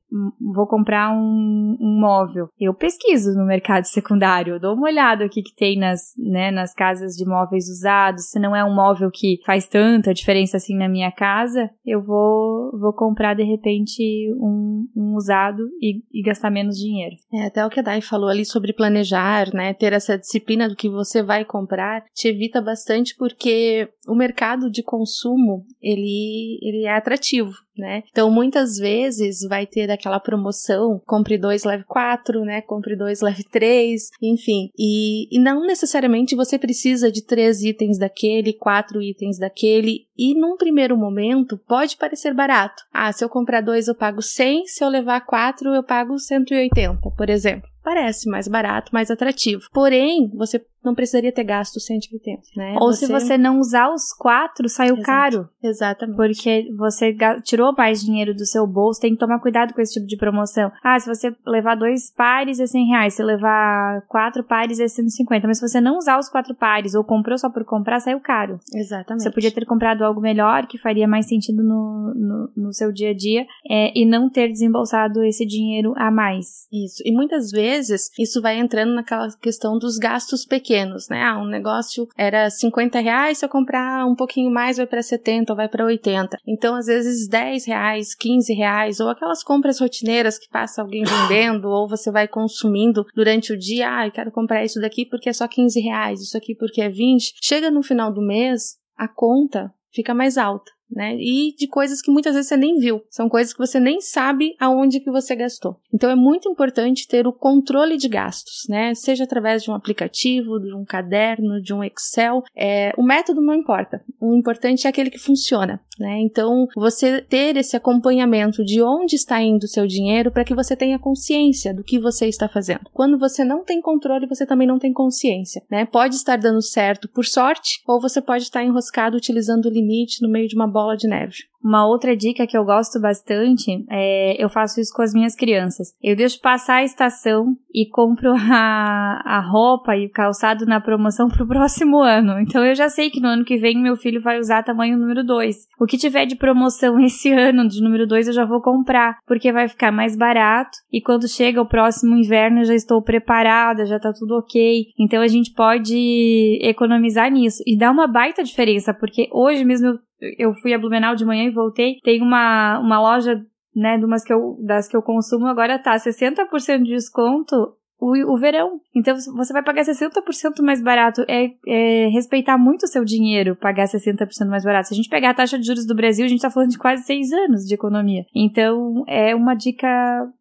Vou 0.53 0.65
comprar 0.67 1.11
um, 1.11 1.77
um 1.79 1.99
móvel, 1.99 2.49
eu 2.59 2.73
pesquiso 2.73 3.33
no 3.33 3.45
mercado 3.45 3.85
secundário. 3.89 4.55
Eu 4.55 4.59
dou 4.59 4.75
uma 4.75 4.87
olhada 4.87 5.25
o 5.25 5.29
que, 5.29 5.41
que 5.41 5.55
tem 5.55 5.77
nas, 5.77 6.13
né, 6.17 6.51
nas 6.51 6.73
casas 6.73 7.15
de 7.15 7.25
móveis 7.25 7.69
usados. 7.69 8.29
Se 8.29 8.39
não 8.39 8.55
é 8.55 8.63
um 8.63 8.73
móvel 8.73 9.09
que 9.11 9.39
faz 9.45 9.67
tanta 9.67 10.13
diferença 10.13 10.57
assim 10.57 10.75
na 10.75 10.87
minha 10.87 11.11
casa, 11.11 11.69
eu 11.85 12.01
vou, 12.01 12.71
vou 12.77 12.93
comprar 12.93 13.33
de 13.33 13.43
repente 13.43 14.01
um, 14.37 14.87
um 14.95 15.15
usado 15.15 15.63
e, 15.81 16.01
e, 16.11 16.21
gastar 16.21 16.49
menos 16.49 16.77
dinheiro. 16.77 17.15
É, 17.33 17.45
até 17.45 17.65
o 17.65 17.69
que 17.69 17.79
a 17.79 17.83
Dai 17.83 18.01
falou 18.01 18.29
ali 18.29 18.45
sobre 18.45 18.73
planejar, 18.73 19.53
né? 19.53 19.73
Ter 19.73 19.93
essa 19.93 20.17
disciplina 20.17 20.67
do 20.67 20.75
que 20.75 20.89
você 20.89 21.21
vai 21.21 21.45
comprar 21.45 22.03
te 22.13 22.27
evita 22.27 22.61
bastante 22.61 23.15
porque 23.17 23.89
o 24.07 24.15
mercado 24.15 24.69
de 24.69 24.83
consumo 24.83 25.65
ele, 25.81 26.59
ele 26.61 26.85
é 26.85 26.95
atrativo 26.95 27.53
né? 27.79 28.03
Então, 28.11 28.29
muitas 28.29 28.77
vezes 28.77 29.39
vai 29.47 29.65
ter 29.65 29.89
aquela 29.89 30.19
promoção, 30.19 31.01
compre 31.05 31.37
dois, 31.37 31.63
leve 31.63 31.83
quatro, 31.85 32.43
né? 32.43 32.61
Compre 32.61 32.95
dois, 32.95 33.21
leve 33.21 33.43
três, 33.43 34.09
enfim. 34.21 34.69
E, 34.77 35.35
e 35.35 35.39
não 35.39 35.65
necessariamente 35.65 36.35
você 36.35 36.57
precisa 36.57 37.11
de 37.11 37.23
três 37.23 37.63
itens 37.63 37.97
daquele, 37.97 38.53
quatro 38.53 39.01
itens 39.01 39.39
daquele, 39.39 40.07
e 40.17 40.33
num 40.33 40.57
primeiro 40.57 40.97
momento 40.97 41.57
pode 41.57 41.97
parecer 41.97 42.33
barato. 42.33 42.83
Ah, 42.93 43.11
se 43.11 43.23
eu 43.23 43.29
comprar 43.29 43.61
dois 43.61 43.87
eu 43.87 43.95
pago 43.95 44.21
100, 44.21 44.67
se 44.67 44.83
eu 44.83 44.89
levar 44.89 45.21
quatro 45.21 45.73
eu 45.73 45.83
pago 45.83 46.19
180, 46.19 46.99
por 47.17 47.29
exemplo 47.29 47.69
parece 47.89 48.29
mais 48.29 48.47
barato, 48.47 48.93
mais 48.93 49.09
atrativo. 49.09 49.63
Porém, 49.73 50.29
você 50.35 50.63
não 50.83 50.95
precisaria 50.95 51.31
ter 51.31 51.43
gasto 51.43 51.79
180, 51.79 52.41
né? 52.55 52.75
Ou 52.79 52.93
você... 52.93 53.05
se 53.05 53.11
você 53.11 53.37
não 53.37 53.59
usar 53.59 53.89
os 53.89 54.13
quatro, 54.13 54.67
saiu 54.69 54.95
Exato. 54.95 55.05
caro. 55.05 55.49
Exatamente. 55.63 56.15
Porque 56.15 56.67
você 56.77 57.15
tirou 57.43 57.73
mais 57.73 58.01
dinheiro 58.01 58.33
do 58.33 58.45
seu 58.45 58.65
bolso, 58.65 59.01
tem 59.01 59.13
que 59.13 59.19
tomar 59.19 59.39
cuidado 59.39 59.73
com 59.73 59.81
esse 59.81 59.93
tipo 59.93 60.07
de 60.07 60.17
promoção. 60.17 60.71
Ah, 60.83 60.99
se 60.99 61.07
você 61.07 61.35
levar 61.45 61.75
dois 61.75 62.11
pares 62.11 62.59
é 62.59 62.67
100 62.67 62.85
reais, 62.87 63.13
se 63.13 63.23
levar 63.23 64.01
quatro 64.07 64.43
pares 64.43 64.79
é 64.79 64.87
150. 64.87 65.47
Mas 65.47 65.59
se 65.59 65.67
você 65.67 65.81
não 65.81 65.97
usar 65.97 66.17
os 66.17 66.29
quatro 66.29 66.55
pares 66.55 66.93
ou 66.93 67.03
comprou 67.03 67.37
só 67.37 67.49
por 67.49 67.65
comprar, 67.65 67.99
saiu 67.99 68.19
caro. 68.19 68.59
Exatamente. 68.73 69.23
Você 69.23 69.31
podia 69.31 69.51
ter 69.51 69.65
comprado 69.65 70.03
algo 70.03 70.21
melhor, 70.21 70.67
que 70.67 70.77
faria 70.77 71.07
mais 71.07 71.27
sentido 71.27 71.63
no, 71.63 72.13
no, 72.15 72.51
no 72.55 72.73
seu 72.73 72.91
dia 72.91 73.11
a 73.11 73.13
dia, 73.13 73.45
é, 73.69 73.91
e 73.97 74.05
não 74.05 74.29
ter 74.29 74.49
desembolsado 74.49 75.23
esse 75.23 75.45
dinheiro 75.45 75.93
a 75.97 76.11
mais. 76.11 76.67
Isso. 76.71 77.01
E 77.05 77.11
muitas 77.11 77.51
vezes 77.51 78.09
isso 78.17 78.41
vai 78.41 78.57
entrando 78.57 78.93
naquela 78.93 79.27
questão 79.41 79.77
dos 79.77 79.97
gastos 79.97 80.45
pequenos, 80.45 80.69
né? 80.85 81.21
Ah, 81.23 81.37
um 81.37 81.47
negócio 81.47 82.07
era 82.17 82.49
50 82.49 82.99
reais, 82.99 83.37
se 83.37 83.45
eu 83.45 83.49
comprar 83.49 84.05
um 84.05 84.15
pouquinho 84.15 84.51
mais 84.51 84.77
vai 84.77 84.85
para 84.85 85.01
70 85.01 85.51
ou 85.51 85.57
vai 85.57 85.67
para 85.67 85.85
80. 85.85 86.37
Então, 86.47 86.75
às 86.75 86.85
vezes, 86.85 87.27
10 87.27 87.65
reais, 87.65 88.15
15 88.15 88.53
reais, 88.53 88.99
ou 88.99 89.09
aquelas 89.09 89.43
compras 89.43 89.79
rotineiras 89.79 90.37
que 90.37 90.49
passa 90.49 90.81
alguém 90.81 91.03
vendendo, 91.29 91.69
ou 91.69 91.87
você 91.87 92.11
vai 92.11 92.27
consumindo 92.27 93.05
durante 93.15 93.53
o 93.53 93.57
dia, 93.57 93.89
ah, 93.89 94.07
eu 94.07 94.11
quero 94.11 94.31
comprar 94.31 94.63
isso 94.63 94.79
daqui 94.79 95.05
porque 95.05 95.29
é 95.29 95.33
só 95.33 95.47
15 95.47 95.79
reais, 95.79 96.21
isso 96.21 96.37
aqui 96.37 96.55
porque 96.55 96.81
é 96.81 96.89
20. 96.89 97.35
Chega 97.41 97.71
no 97.71 97.83
final 97.83 98.11
do 98.13 98.21
mês, 98.21 98.77
a 98.97 99.07
conta 99.07 99.71
fica 99.91 100.13
mais 100.13 100.37
alta 100.37 100.71
né? 100.91 101.15
E 101.15 101.53
de 101.55 101.67
coisas 101.67 102.01
que 102.01 102.11
muitas 102.11 102.33
vezes 102.33 102.49
você 102.49 102.57
nem 102.57 102.77
viu. 102.77 103.01
São 103.09 103.29
coisas 103.29 103.53
que 103.53 103.59
você 103.59 103.79
nem 103.79 104.01
sabe 104.01 104.55
aonde 104.59 104.99
que 104.99 105.11
você 105.11 105.35
gastou. 105.35 105.77
Então 105.93 106.09
é 106.09 106.15
muito 106.15 106.49
importante 106.49 107.07
ter 107.07 107.27
o 107.27 107.33
controle 107.33 107.97
de 107.97 108.07
gastos, 108.07 108.67
né? 108.67 108.93
Seja 108.95 109.23
através 109.23 109.63
de 109.63 109.71
um 109.71 109.75
aplicativo, 109.75 110.59
de 110.59 110.73
um 110.73 110.85
caderno, 110.85 111.61
de 111.61 111.73
um 111.73 111.83
Excel. 111.83 112.43
É, 112.55 112.93
o 112.97 113.03
método 113.03 113.41
não 113.41 113.53
importa. 113.53 114.01
O 114.19 114.35
importante 114.35 114.87
é 114.87 114.89
aquele 114.89 115.09
que 115.09 115.17
funciona, 115.17 115.79
né? 115.99 116.19
Então 116.21 116.67
você 116.75 117.21
ter 117.21 117.55
esse 117.57 117.75
acompanhamento 117.75 118.63
de 118.63 118.81
onde 118.81 119.15
está 119.15 119.41
indo 119.41 119.63
o 119.63 119.67
seu 119.67 119.85
dinheiro 119.85 120.31
para 120.31 120.43
que 120.43 120.55
você 120.55 120.75
tenha 120.75 120.99
consciência 120.99 121.73
do 121.73 121.83
que 121.83 121.99
você 121.99 122.27
está 122.27 122.47
fazendo. 122.47 122.81
Quando 122.93 123.17
você 123.17 123.43
não 123.43 123.63
tem 123.63 123.81
controle, 123.81 124.27
você 124.27 124.45
também 124.45 124.67
não 124.67 124.79
tem 124.79 124.93
consciência, 124.93 125.61
né? 125.69 125.85
Pode 125.85 126.15
estar 126.15 126.37
dando 126.37 126.61
certo 126.61 127.07
por 127.07 127.25
sorte, 127.25 127.81
ou 127.87 127.99
você 127.99 128.21
pode 128.21 128.43
estar 128.43 128.63
enroscado 128.63 129.17
utilizando 129.17 129.65
o 129.65 129.69
limite 129.69 130.21
no 130.21 130.29
meio 130.29 130.47
de 130.47 130.55
uma 130.55 130.67
bola 130.79 130.95
de 130.95 131.07
neve. 131.07 131.37
Uma 131.63 131.85
outra 131.85 132.15
dica 132.15 132.47
que 132.47 132.57
eu 132.57 132.63
gosto 132.63 132.99
bastante 133.01 133.85
é 133.89 134.41
eu 134.41 134.49
faço 134.49 134.79
isso 134.79 134.93
com 134.93 135.01
as 135.01 135.13
minhas 135.13 135.35
crianças. 135.35 135.89
Eu 136.01 136.15
deixo 136.15 136.39
passar 136.41 136.77
a 136.77 136.83
estação 136.83 137.55
e 137.73 137.89
compro 137.89 138.31
a, 138.51 139.21
a 139.25 139.39
roupa 139.41 139.95
e 139.95 140.07
o 140.07 140.11
calçado 140.11 140.65
na 140.65 140.79
promoção 140.79 141.27
pro 141.27 141.47
próximo 141.47 141.99
ano. 142.01 142.39
Então 142.39 142.63
eu 142.63 142.73
já 142.73 142.87
sei 142.89 143.09
que 143.09 143.19
no 143.19 143.27
ano 143.27 143.43
que 143.43 143.57
vem 143.57 143.77
meu 143.77 143.95
filho 143.95 144.21
vai 144.21 144.39
usar 144.39 144.63
tamanho 144.63 144.97
número 144.97 145.23
2. 145.23 145.55
O 145.79 145.85
que 145.85 145.97
tiver 145.97 146.25
de 146.25 146.35
promoção 146.35 146.99
esse 147.03 147.31
ano 147.31 147.67
de 147.67 147.81
número 147.81 148.07
2 148.07 148.27
eu 148.27 148.33
já 148.33 148.45
vou 148.45 148.61
comprar, 148.61 149.17
porque 149.27 149.51
vai 149.51 149.67
ficar 149.67 149.91
mais 149.91 150.15
barato 150.15 150.77
e 150.91 151.01
quando 151.01 151.27
chega 151.27 151.61
o 151.61 151.67
próximo 151.67 152.15
inverno 152.15 152.59
eu 152.59 152.65
já 152.65 152.73
estou 152.75 153.01
preparada, 153.01 153.85
já 153.85 153.99
tá 153.99 154.13
tudo 154.13 154.37
ok. 154.37 154.85
Então 154.97 155.21
a 155.21 155.27
gente 155.27 155.53
pode 155.53 156.59
economizar 156.61 157.29
nisso 157.29 157.61
e 157.67 157.77
dá 157.77 157.91
uma 157.91 158.07
baita 158.07 158.43
diferença, 158.43 158.93
porque 158.93 159.27
hoje 159.31 159.65
mesmo 159.65 159.87
eu 159.87 159.99
eu 160.37 160.53
fui 160.55 160.73
a 160.73 160.77
Blumenau 160.77 161.15
de 161.15 161.25
manhã 161.25 161.45
voltei. 161.51 161.97
Tem 162.03 162.21
uma, 162.21 162.79
uma 162.79 162.99
loja, 162.99 163.41
né, 163.75 163.97
de 163.97 164.05
umas 164.05 164.23
que 164.23 164.33
eu, 164.33 164.57
das 164.65 164.87
que 164.87 164.95
eu 164.95 165.01
consumo, 165.01 165.47
agora 165.47 165.79
tá 165.79 165.95
60% 165.95 166.83
de 166.83 166.93
desconto 166.95 167.55
o, 167.99 168.33
o 168.33 168.37
verão. 168.37 168.79
Então 168.95 169.15
você 169.15 169.53
vai 169.53 169.63
pagar 169.63 169.83
60% 169.83 170.61
mais 170.61 170.81
barato. 170.81 171.23
É, 171.27 171.51
é, 171.67 172.07
respeitar 172.07 172.57
muito 172.57 172.83
o 172.83 172.87
seu 172.87 173.03
dinheiro 173.03 173.55
pagar 173.55 173.85
60% 173.85 174.47
mais 174.49 174.63
barato. 174.63 174.87
Se 174.87 174.93
a 174.93 174.97
gente 174.97 175.09
pegar 175.09 175.31
a 175.31 175.33
taxa 175.33 175.59
de 175.59 175.65
juros 175.65 175.85
do 175.85 175.95
Brasil, 175.95 176.25
a 176.25 176.27
gente 176.27 176.41
tá 176.41 176.49
falando 176.49 176.69
de 176.69 176.77
quase 176.77 177.03
seis 177.03 177.31
anos 177.31 177.65
de 177.65 177.73
economia. 177.73 178.25
Então 178.33 179.03
é 179.07 179.35
uma 179.35 179.53
dica 179.53 179.87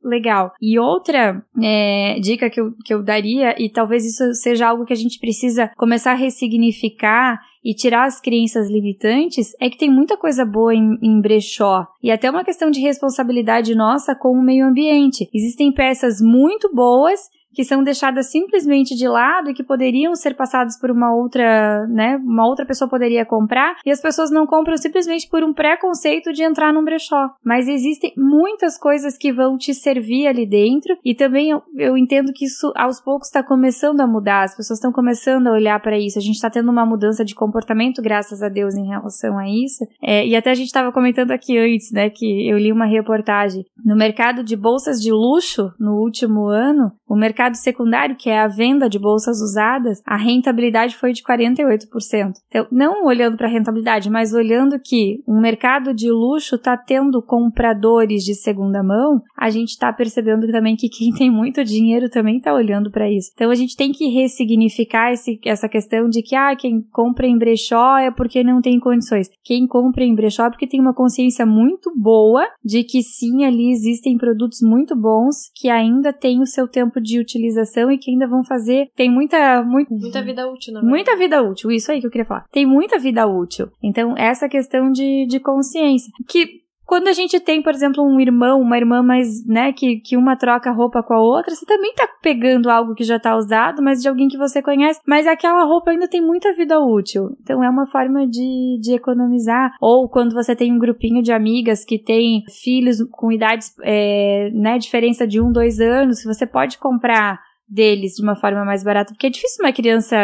legal. 0.02 0.52
E 0.60 0.78
outra 0.78 1.42
é, 1.60 2.18
dica 2.20 2.48
que 2.48 2.60
eu, 2.60 2.72
que 2.84 2.94
eu 2.94 3.02
daria, 3.02 3.54
e 3.58 3.70
talvez 3.70 4.04
isso 4.06 4.32
seja 4.34 4.68
algo 4.68 4.84
que 4.84 4.92
a 4.92 4.96
gente 4.96 5.18
precisa 5.18 5.70
começar 5.76 6.12
a 6.12 6.16
ressignificar 6.16 7.40
e 7.64 7.74
tirar 7.74 8.06
as 8.06 8.20
crenças 8.20 8.70
limitantes 8.70 9.52
é 9.60 9.68
que 9.68 9.78
tem 9.78 9.90
muita 9.90 10.16
coisa 10.16 10.44
boa 10.44 10.74
em, 10.74 10.98
em, 11.02 11.20
brechó 11.20 11.86
e 12.02 12.10
até 12.10 12.30
uma 12.30 12.44
questão 12.44 12.70
de 12.70 12.80
responsabilidade 12.80 13.74
nossa 13.74 14.14
com 14.14 14.30
o 14.30 14.42
meio 14.42 14.66
ambiente. 14.66 15.28
Existem 15.32 15.72
peças 15.72 16.20
muito 16.20 16.72
boas 16.74 17.20
que 17.58 17.64
são 17.64 17.82
deixadas 17.82 18.30
simplesmente 18.30 18.94
de 18.94 19.08
lado 19.08 19.50
e 19.50 19.52
que 19.52 19.64
poderiam 19.64 20.14
ser 20.14 20.36
passadas 20.36 20.78
por 20.78 20.92
uma 20.92 21.12
outra, 21.12 21.88
né, 21.88 22.16
uma 22.18 22.46
outra 22.46 22.64
pessoa 22.64 22.88
poderia 22.88 23.26
comprar, 23.26 23.74
e 23.84 23.90
as 23.90 24.00
pessoas 24.00 24.30
não 24.30 24.46
compram 24.46 24.76
simplesmente 24.76 25.28
por 25.28 25.42
um 25.42 25.52
preconceito 25.52 26.32
de 26.32 26.44
entrar 26.44 26.72
num 26.72 26.84
brechó. 26.84 27.30
Mas 27.44 27.66
existem 27.66 28.12
muitas 28.16 28.78
coisas 28.78 29.18
que 29.18 29.32
vão 29.32 29.56
te 29.56 29.74
servir 29.74 30.28
ali 30.28 30.46
dentro, 30.46 30.96
e 31.04 31.16
também 31.16 31.50
eu, 31.50 31.60
eu 31.76 31.98
entendo 31.98 32.32
que 32.32 32.44
isso 32.44 32.72
aos 32.76 33.00
poucos 33.00 33.26
está 33.26 33.42
começando 33.42 34.00
a 34.00 34.06
mudar, 34.06 34.44
as 34.44 34.56
pessoas 34.56 34.78
estão 34.78 34.92
começando 34.92 35.48
a 35.48 35.52
olhar 35.52 35.80
para 35.80 35.98
isso, 35.98 36.16
a 36.16 36.22
gente 36.22 36.36
está 36.36 36.48
tendo 36.48 36.70
uma 36.70 36.86
mudança 36.86 37.24
de 37.24 37.34
comportamento, 37.48 38.02
graças 38.02 38.42
a 38.42 38.48
Deus, 38.48 38.74
em 38.74 38.86
relação 38.86 39.38
a 39.38 39.48
isso. 39.48 39.84
É, 40.02 40.26
e 40.26 40.36
até 40.36 40.50
a 40.50 40.54
gente 40.54 40.66
estava 40.66 40.92
comentando 40.92 41.30
aqui 41.30 41.58
antes, 41.58 41.90
né, 41.90 42.10
que 42.10 42.48
eu 42.48 42.58
li 42.58 42.70
uma 42.70 42.84
reportagem 42.86 43.64
no 43.84 43.96
mercado 43.96 44.44
de 44.44 44.54
bolsas 44.54 45.00
de 45.00 45.10
luxo 45.10 45.72
no 45.80 45.94
último 46.02 46.46
ano, 46.46 46.92
o 47.08 47.16
mercado 47.16 47.56
secundário, 47.56 48.16
que 48.16 48.28
é 48.28 48.38
a 48.38 48.46
venda 48.46 48.88
de 48.88 48.98
bolsas 48.98 49.40
usadas, 49.40 50.02
a 50.04 50.16
rentabilidade 50.16 50.94
foi 50.96 51.12
de 51.12 51.22
48%. 51.22 52.32
Então, 52.48 52.66
não 52.70 53.06
olhando 53.06 53.36
para 53.36 53.48
a 53.48 53.50
rentabilidade, 53.50 54.10
mas 54.10 54.34
olhando 54.34 54.78
que 54.78 55.22
um 55.26 55.40
mercado 55.40 55.94
de 55.94 56.10
luxo 56.10 56.56
está 56.56 56.76
tendo 56.76 57.22
compradores 57.22 58.22
de 58.22 58.34
segunda 58.34 58.82
mão, 58.82 59.22
a 59.36 59.48
gente 59.48 59.70
está 59.70 59.92
percebendo 59.92 60.46
também 60.48 60.76
que 60.76 60.88
quem 60.88 61.12
tem 61.12 61.30
muito 61.30 61.64
dinheiro 61.64 62.10
também 62.10 62.36
está 62.36 62.52
olhando 62.52 62.90
para 62.90 63.10
isso. 63.10 63.30
Então, 63.34 63.50
a 63.50 63.54
gente 63.54 63.74
tem 63.74 63.90
que 63.90 64.08
ressignificar 64.08 65.12
esse, 65.12 65.40
essa 65.46 65.68
questão 65.68 66.08
de 66.08 66.22
que 66.22 66.36
ah, 66.36 66.54
quem 66.54 66.82
compra 66.92 67.26
em 67.26 67.37
brechó 67.38 67.96
é 67.98 68.10
porque 68.10 68.42
não 68.42 68.60
tem 68.60 68.78
condições. 68.78 69.28
Quem 69.44 69.66
compra 69.66 70.04
em 70.04 70.14
brechó 70.14 70.46
é 70.46 70.50
porque 70.50 70.66
tem 70.66 70.80
uma 70.80 70.94
consciência 70.94 71.46
muito 71.46 71.92
boa 71.96 72.46
de 72.64 72.84
que 72.84 73.02
sim, 73.02 73.44
ali 73.44 73.70
existem 73.70 74.16
produtos 74.18 74.58
muito 74.62 74.96
bons 74.96 75.50
que 75.54 75.68
ainda 75.68 76.12
têm 76.12 76.40
o 76.40 76.46
seu 76.46 76.68
tempo 76.68 77.00
de 77.00 77.18
utilização 77.18 77.90
e 77.90 77.98
que 77.98 78.10
ainda 78.10 78.26
vão 78.26 78.44
fazer. 78.44 78.88
Tem 78.94 79.10
muita. 79.10 79.62
Muito, 79.62 79.92
muita 79.94 80.22
vida 80.22 80.50
útil, 80.50 80.74
né? 80.74 80.80
Muita 80.82 81.16
vida 81.16 81.42
útil, 81.42 81.70
isso 81.70 81.90
aí 81.90 82.00
que 82.00 82.06
eu 82.06 82.10
queria 82.10 82.26
falar. 82.26 82.46
Tem 82.50 82.66
muita 82.66 82.98
vida 82.98 83.26
útil. 83.26 83.68
Então, 83.82 84.14
essa 84.16 84.48
questão 84.48 84.90
de, 84.90 85.26
de 85.26 85.40
consciência. 85.40 86.10
Que 86.28 86.67
quando 86.88 87.08
a 87.08 87.12
gente 87.12 87.38
tem, 87.38 87.60
por 87.60 87.74
exemplo, 87.74 88.02
um 88.02 88.18
irmão, 88.18 88.62
uma 88.62 88.78
irmã 88.78 89.02
mais, 89.02 89.44
né, 89.44 89.74
que, 89.74 89.96
que 89.96 90.16
uma 90.16 90.36
troca 90.36 90.72
roupa 90.72 91.02
com 91.02 91.12
a 91.12 91.20
outra, 91.20 91.54
você 91.54 91.66
também 91.66 91.92
tá 91.92 92.08
pegando 92.22 92.70
algo 92.70 92.94
que 92.94 93.04
já 93.04 93.20
tá 93.20 93.36
usado, 93.36 93.82
mas 93.82 94.00
de 94.00 94.08
alguém 94.08 94.26
que 94.26 94.38
você 94.38 94.62
conhece, 94.62 94.98
mas 95.06 95.26
aquela 95.26 95.64
roupa 95.64 95.90
ainda 95.90 96.08
tem 96.08 96.22
muita 96.22 96.50
vida 96.54 96.80
útil. 96.80 97.36
Então 97.42 97.62
é 97.62 97.68
uma 97.68 97.86
forma 97.86 98.26
de, 98.26 98.78
de 98.80 98.94
economizar. 98.94 99.70
Ou 99.82 100.08
quando 100.08 100.32
você 100.32 100.56
tem 100.56 100.72
um 100.72 100.78
grupinho 100.78 101.22
de 101.22 101.30
amigas 101.30 101.84
que 101.84 101.98
tem 101.98 102.42
filhos 102.64 102.96
com 103.10 103.30
idades, 103.30 103.74
é, 103.82 104.48
né, 104.54 104.78
diferença 104.78 105.26
de 105.26 105.42
um, 105.42 105.52
dois 105.52 105.80
anos, 105.80 106.24
você 106.24 106.46
pode 106.46 106.78
comprar 106.78 107.38
deles 107.68 108.14
de 108.14 108.22
uma 108.22 108.34
forma 108.34 108.64
mais 108.64 108.82
barata, 108.82 109.12
porque 109.12 109.26
é 109.26 109.30
difícil 109.30 109.62
uma 109.62 109.74
criança 109.74 110.16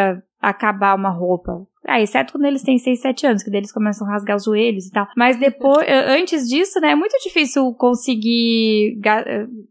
acabar 0.49 0.95
uma 0.95 1.11
roupa. 1.11 1.67
Ah, 1.87 2.01
exceto 2.01 2.33
quando 2.33 2.47
eles 2.47 2.63
têm 2.63 2.79
6, 2.79 3.01
7 3.01 3.27
anos, 3.27 3.43
que 3.43 3.51
deles 3.51 3.71
começam 3.71 4.07
a 4.07 4.11
rasgar 4.11 4.37
os 4.37 4.45
joelhos 4.45 4.87
e 4.87 4.91
tal. 4.91 5.07
Mas 5.17 5.37
depois, 5.37 5.87
antes 6.09 6.49
disso, 6.49 6.81
né, 6.81 6.93
é 6.93 6.95
muito 6.95 7.17
difícil 7.23 7.73
conseguir, 7.75 8.99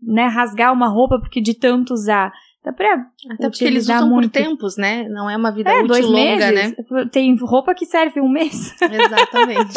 né, 0.01 0.27
rasgar 0.27 0.71
uma 0.71 0.87
roupa 0.87 1.19
porque 1.19 1.41
de 1.41 1.53
tanto 1.55 1.93
usar. 1.93 2.31
Dá 2.63 2.71
pra 2.71 2.93
Até 3.29 3.49
porque 3.49 3.65
eles 3.65 3.83
usam 3.83 4.09
muito. 4.09 4.31
por 4.31 4.39
tempos, 4.41 4.77
né? 4.77 5.05
Não 5.09 5.29
é 5.29 5.35
uma 5.35 5.51
vida 5.51 5.69
é, 5.69 5.81
útil 5.83 6.07
longa, 6.07 6.49
meses. 6.49 6.77
né? 6.77 7.05
Tem 7.11 7.35
roupa 7.35 7.75
que 7.75 7.85
serve 7.85 8.21
um 8.21 8.29
mês. 8.29 8.73
Exatamente. 8.81 9.73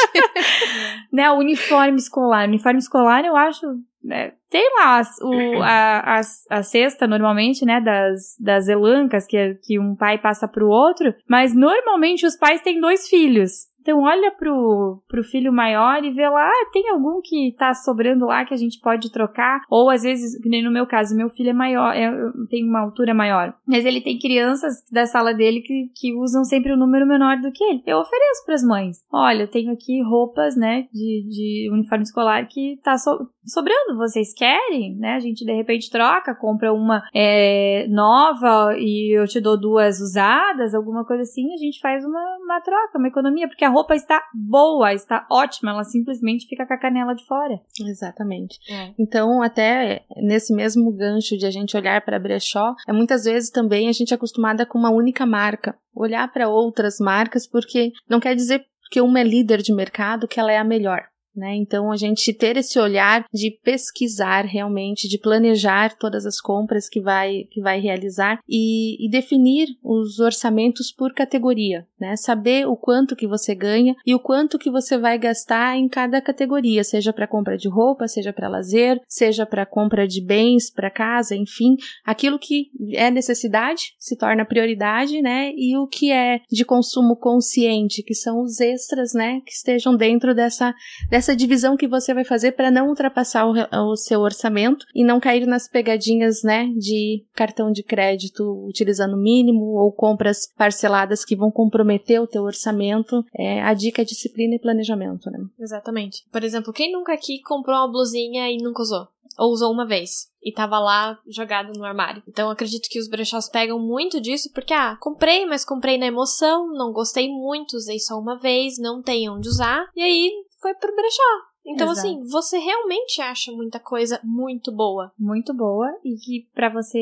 né, 1.13 1.29
o 1.33 1.39
uniforme 1.39 1.97
escolar. 1.97 2.45
O 2.45 2.49
uniforme 2.49 2.79
escolar 2.79 3.25
eu 3.25 3.35
acho 3.35 3.67
né, 4.07 4.33
tem 4.49 4.65
lá 4.79 5.03
o, 5.23 5.61
a, 5.63 6.19
a, 6.19 6.21
a 6.51 6.63
cesta, 6.63 7.07
normalmente, 7.07 7.65
né, 7.65 7.81
das, 7.81 8.37
das 8.41 8.69
elancas 8.69 9.27
que, 9.27 9.55
que 9.63 9.79
um 9.79 9.97
pai 9.97 10.19
passa 10.19 10.47
pro 10.47 10.69
outro, 10.69 11.13
mas 11.29 11.55
normalmente 11.55 12.25
os 12.25 12.37
pais 12.37 12.63
têm 12.63 12.81
dois 12.81 13.09
filhos. 13.09 13.67
Então 13.87 14.03
olha 14.03 14.33
pro, 14.33 15.01
pro 15.07 15.23
filho 15.23 15.53
maior 15.53 16.05
e 16.05 16.11
vê 16.11 16.29
lá, 16.29 16.45
ah, 16.45 16.71
tem 16.73 16.91
algum 16.91 17.21
que 17.23 17.55
tá 17.57 17.73
sobrando 17.73 18.27
lá 18.27 18.45
que 18.45 18.53
a 18.53 18.57
gente 18.57 18.81
pode 18.81 19.13
trocar? 19.13 19.61
Ou 19.71 19.89
às 19.89 20.03
vezes, 20.03 20.41
nem 20.45 20.61
no 20.61 20.73
meu 20.73 20.89
caso, 20.89 21.17
meu 21.17 21.29
filho 21.29 21.51
é 21.51 21.53
maior, 21.53 21.95
é, 21.95 22.11
tem 22.51 22.69
uma 22.69 22.81
altura 22.81 23.15
maior. 23.15 23.55
Mas 23.65 23.85
ele 23.85 24.01
tem 24.01 24.19
crianças 24.19 24.75
da 24.91 25.07
sala 25.07 25.33
dele 25.33 25.61
que, 25.61 25.89
que 25.95 26.15
usam 26.17 26.43
sempre 26.43 26.73
um 26.73 26.77
número 26.77 27.07
menor 27.07 27.37
do 27.37 27.53
que 27.53 27.63
ele. 27.63 27.81
Eu 27.87 27.99
ofereço 27.99 28.45
para 28.45 28.55
as 28.57 28.65
mães. 28.65 28.97
Olha, 29.13 29.45
eu 29.45 29.49
tenho 29.49 29.73
aqui 29.73 30.03
roupas, 30.03 30.57
né, 30.57 30.89
de, 30.93 31.25
de 31.29 31.71
uniforme 31.73 32.03
escolar 32.03 32.45
que 32.49 32.81
tá 32.83 32.99
so, 32.99 33.29
sobrando. 33.45 33.97
Vocês 33.97 34.35
querem? 34.35 34.97
Né? 34.97 35.15
A 35.15 35.21
gente 35.21 35.45
de 35.45 35.53
repente 35.53 35.93
troca, 35.93 36.35
compra 36.35 36.73
uma 36.73 37.05
é, 37.15 37.87
nova 37.89 38.75
e 38.77 39.17
eu 39.17 39.29
te 39.29 39.41
dou 39.41 39.57
duas 39.57 40.01
usadas, 40.01 40.75
alguma 40.75 41.05
coisa 41.05 41.23
assim. 41.23 41.55
A 41.55 41.57
gente 41.57 41.79
faz 41.81 42.05
uma, 42.05 42.37
uma 42.45 42.61
troca, 42.61 42.99
uma 42.99 43.07
economia, 43.07 43.47
porque 43.47 43.65
a 43.65 43.76
roupa 43.77 43.95
está 43.95 44.23
boa, 44.33 44.95
está 44.95 45.27
ótima, 45.31 45.73
ela 45.73 45.85
simplesmente 45.85 46.47
fica 46.47 46.67
com 46.67 46.73
a 46.73 46.79
canela 46.79 47.15
de 47.15 47.25
fora. 47.27 47.61
Exatamente. 47.79 48.59
É. 48.71 48.95
Então, 48.99 49.43
até 49.43 50.05
nesse 50.17 50.55
mesmo 50.55 50.91
gancho 50.93 51.37
de 51.37 51.45
a 51.45 51.51
gente 51.51 51.77
olhar 51.77 52.03
para 52.03 52.19
brechó, 52.19 52.75
é 52.89 52.93
muitas 52.93 53.25
vezes 53.25 53.51
também 53.51 53.89
a 53.89 53.93
gente 53.93 54.13
é 54.13 54.17
acostumada 54.17 54.65
com 54.65 54.79
uma 54.79 54.91
única 54.91 55.27
marca. 55.27 55.77
Olhar 55.95 56.31
para 56.33 56.49
outras 56.49 56.99
marcas, 56.99 57.47
porque 57.47 57.93
não 58.09 58.21
quer 58.21 58.35
dizer 58.35 58.65
que 58.91 59.01
uma 59.01 59.21
é 59.21 59.25
líder 59.25 59.61
de 59.61 59.75
mercado 59.75 60.29
que 60.29 60.41
ela 60.41 60.53
é 60.53 60.59
a 60.59 60.65
melhor. 60.65 61.05
Né? 61.37 61.55
Então 61.57 61.93
a 61.93 61.97
gente 61.97 62.33
ter 62.33 62.57
esse 62.57 62.79
olhar 62.79 63.25
de 63.33 63.51
pesquisar 63.63 64.45
realmente, 64.45 65.09
de 65.09 65.19
planejar 65.19 65.97
todas 65.97 66.25
as 66.25 66.41
compras 66.41 66.89
que 66.89 67.01
vai 67.01 67.45
que 67.51 67.61
vai 67.61 67.81
realizar 67.81 68.41
e, 68.49 69.05
e 69.05 69.11
definir 69.11 69.69
os 69.83 70.19
orçamentos 70.19 70.91
por 70.91 71.13
categoria, 71.13 71.87
né? 72.01 72.17
Saber 72.17 72.67
o 72.67 72.77
quanto 72.77 73.17
que 73.17 73.27
você 73.27 73.55
ganha 73.55 73.95
e 74.07 74.15
o 74.15 74.21
quanto 74.21 74.59
que 74.59 74.71
você 74.71 74.97
vai 74.99 75.19
gastar 75.19 75.77
em 75.77 75.89
cada 75.89 76.21
categoria, 76.21 76.83
seja 76.83 77.13
para 77.13 77.27
compra 77.27 77.57
de 77.57 77.69
roupa, 77.69 78.09
seja 78.09 78.33
para 78.33 78.49
lazer, 78.49 79.01
seja 79.07 79.45
para 79.45 79.67
compra 79.67 80.07
de 80.07 80.25
bens 80.25 80.71
para 80.71 80.91
casa, 80.91 81.35
enfim, 81.37 81.77
aquilo 82.05 82.39
que 82.39 82.71
é 82.95 83.11
necessidade 83.11 83.95
se 83.99 84.17
torna 84.17 84.45
prioridade, 84.45 85.21
né? 85.21 85.53
E 85.57 85.77
o 85.77 85.87
que 85.87 86.11
é 86.11 86.41
de 86.51 86.65
consumo 86.65 87.17
consciente, 87.17 88.03
que 88.03 88.15
são 88.15 88.41
os 88.41 88.61
extras, 88.61 89.13
né? 89.13 89.41
Que 89.45 89.53
estejam 89.53 89.97
dentro 89.97 90.35
dessa, 90.35 90.75
dessa 91.11 91.26
divisão 91.35 91.77
que 91.77 91.89
você 91.89 92.13
vai 92.15 92.25
fazer 92.25 92.53
para 92.53 92.71
não 92.71 92.89
ultrapassar 92.89 93.47
o, 93.47 93.55
o 93.91 93.97
seu 93.97 94.21
orçamento 94.21 94.87
e 94.95 95.05
não 95.05 95.21
cair 95.21 95.47
nas 95.47 95.69
pegadinhas, 95.69 96.43
né? 96.43 96.67
De 96.77 97.25
cartão 97.35 97.71
de 97.71 97.83
crédito 97.83 98.45
utilizando 98.67 99.15
o 99.15 99.21
mínimo 99.21 99.77
ou 99.77 99.93
compras 99.93 100.47
parceladas 100.57 101.25
que 101.25 101.37
vão 101.37 101.51
comprometer 101.51 102.21
o 102.21 102.27
teu 102.27 102.43
orçamento. 102.43 103.25
É, 103.37 103.63
a 103.63 103.75
dica 103.75 104.03
é 104.03 104.05
disciplina 104.05 104.55
e 104.55 104.61
planejamento, 104.61 105.31
né? 105.31 105.39
Exatamente. 105.59 106.25
Por 106.31 106.45
exemplo, 106.45 106.73
quem 106.73 106.93
nunca 106.93 107.13
aqui 107.13 107.41
comprou 107.43 107.77
uma 107.77 107.91
blusinha 107.91 108.51
e 108.51 108.59
nunca 108.59 108.83
usou? 108.83 109.09
Ou 109.39 109.53
usou 109.53 109.71
uma 109.71 109.87
vez 109.87 110.29
e 110.47 110.53
tava 110.53 110.79
lá 110.79 111.19
jogado 111.27 111.73
no 111.77 111.85
armário. 111.85 112.23
Então 112.29 112.49
acredito 112.49 112.89
que 112.89 113.01
os 113.01 113.09
brechós 113.09 113.49
pegam 113.49 113.81
muito 113.81 114.21
disso 114.21 114.49
porque, 114.55 114.73
ah, 114.73 114.97
comprei, 115.01 115.45
mas 115.45 115.65
comprei 115.65 115.99
na 115.99 116.07
emoção, 116.07 116.69
não 116.69 116.93
gostei 116.93 117.29
muito, 117.29 117.77
usei 117.77 117.99
só 117.99 118.15
uma 118.17 118.39
vez, 118.39 118.79
não 118.79 119.03
tem 119.03 119.29
onde 119.29 119.49
usar, 119.49 119.91
e 119.97 120.01
aí 120.01 120.31
foi 120.67 120.75
pro 120.75 120.97
brechó. 120.97 121.56
Então, 121.67 121.91
Exato. 121.91 122.07
assim, 122.09 122.23
você 122.31 122.59
realmente 122.59 123.21
acha 123.21 123.51
muita 123.53 123.81
coisa 123.81 124.21
muito 124.23 124.73
boa. 124.73 125.11
muito 125.19 125.53
boa 125.53 125.89
e 126.05 126.15
que 126.17 126.47
pra 126.55 126.69
você 126.69 126.99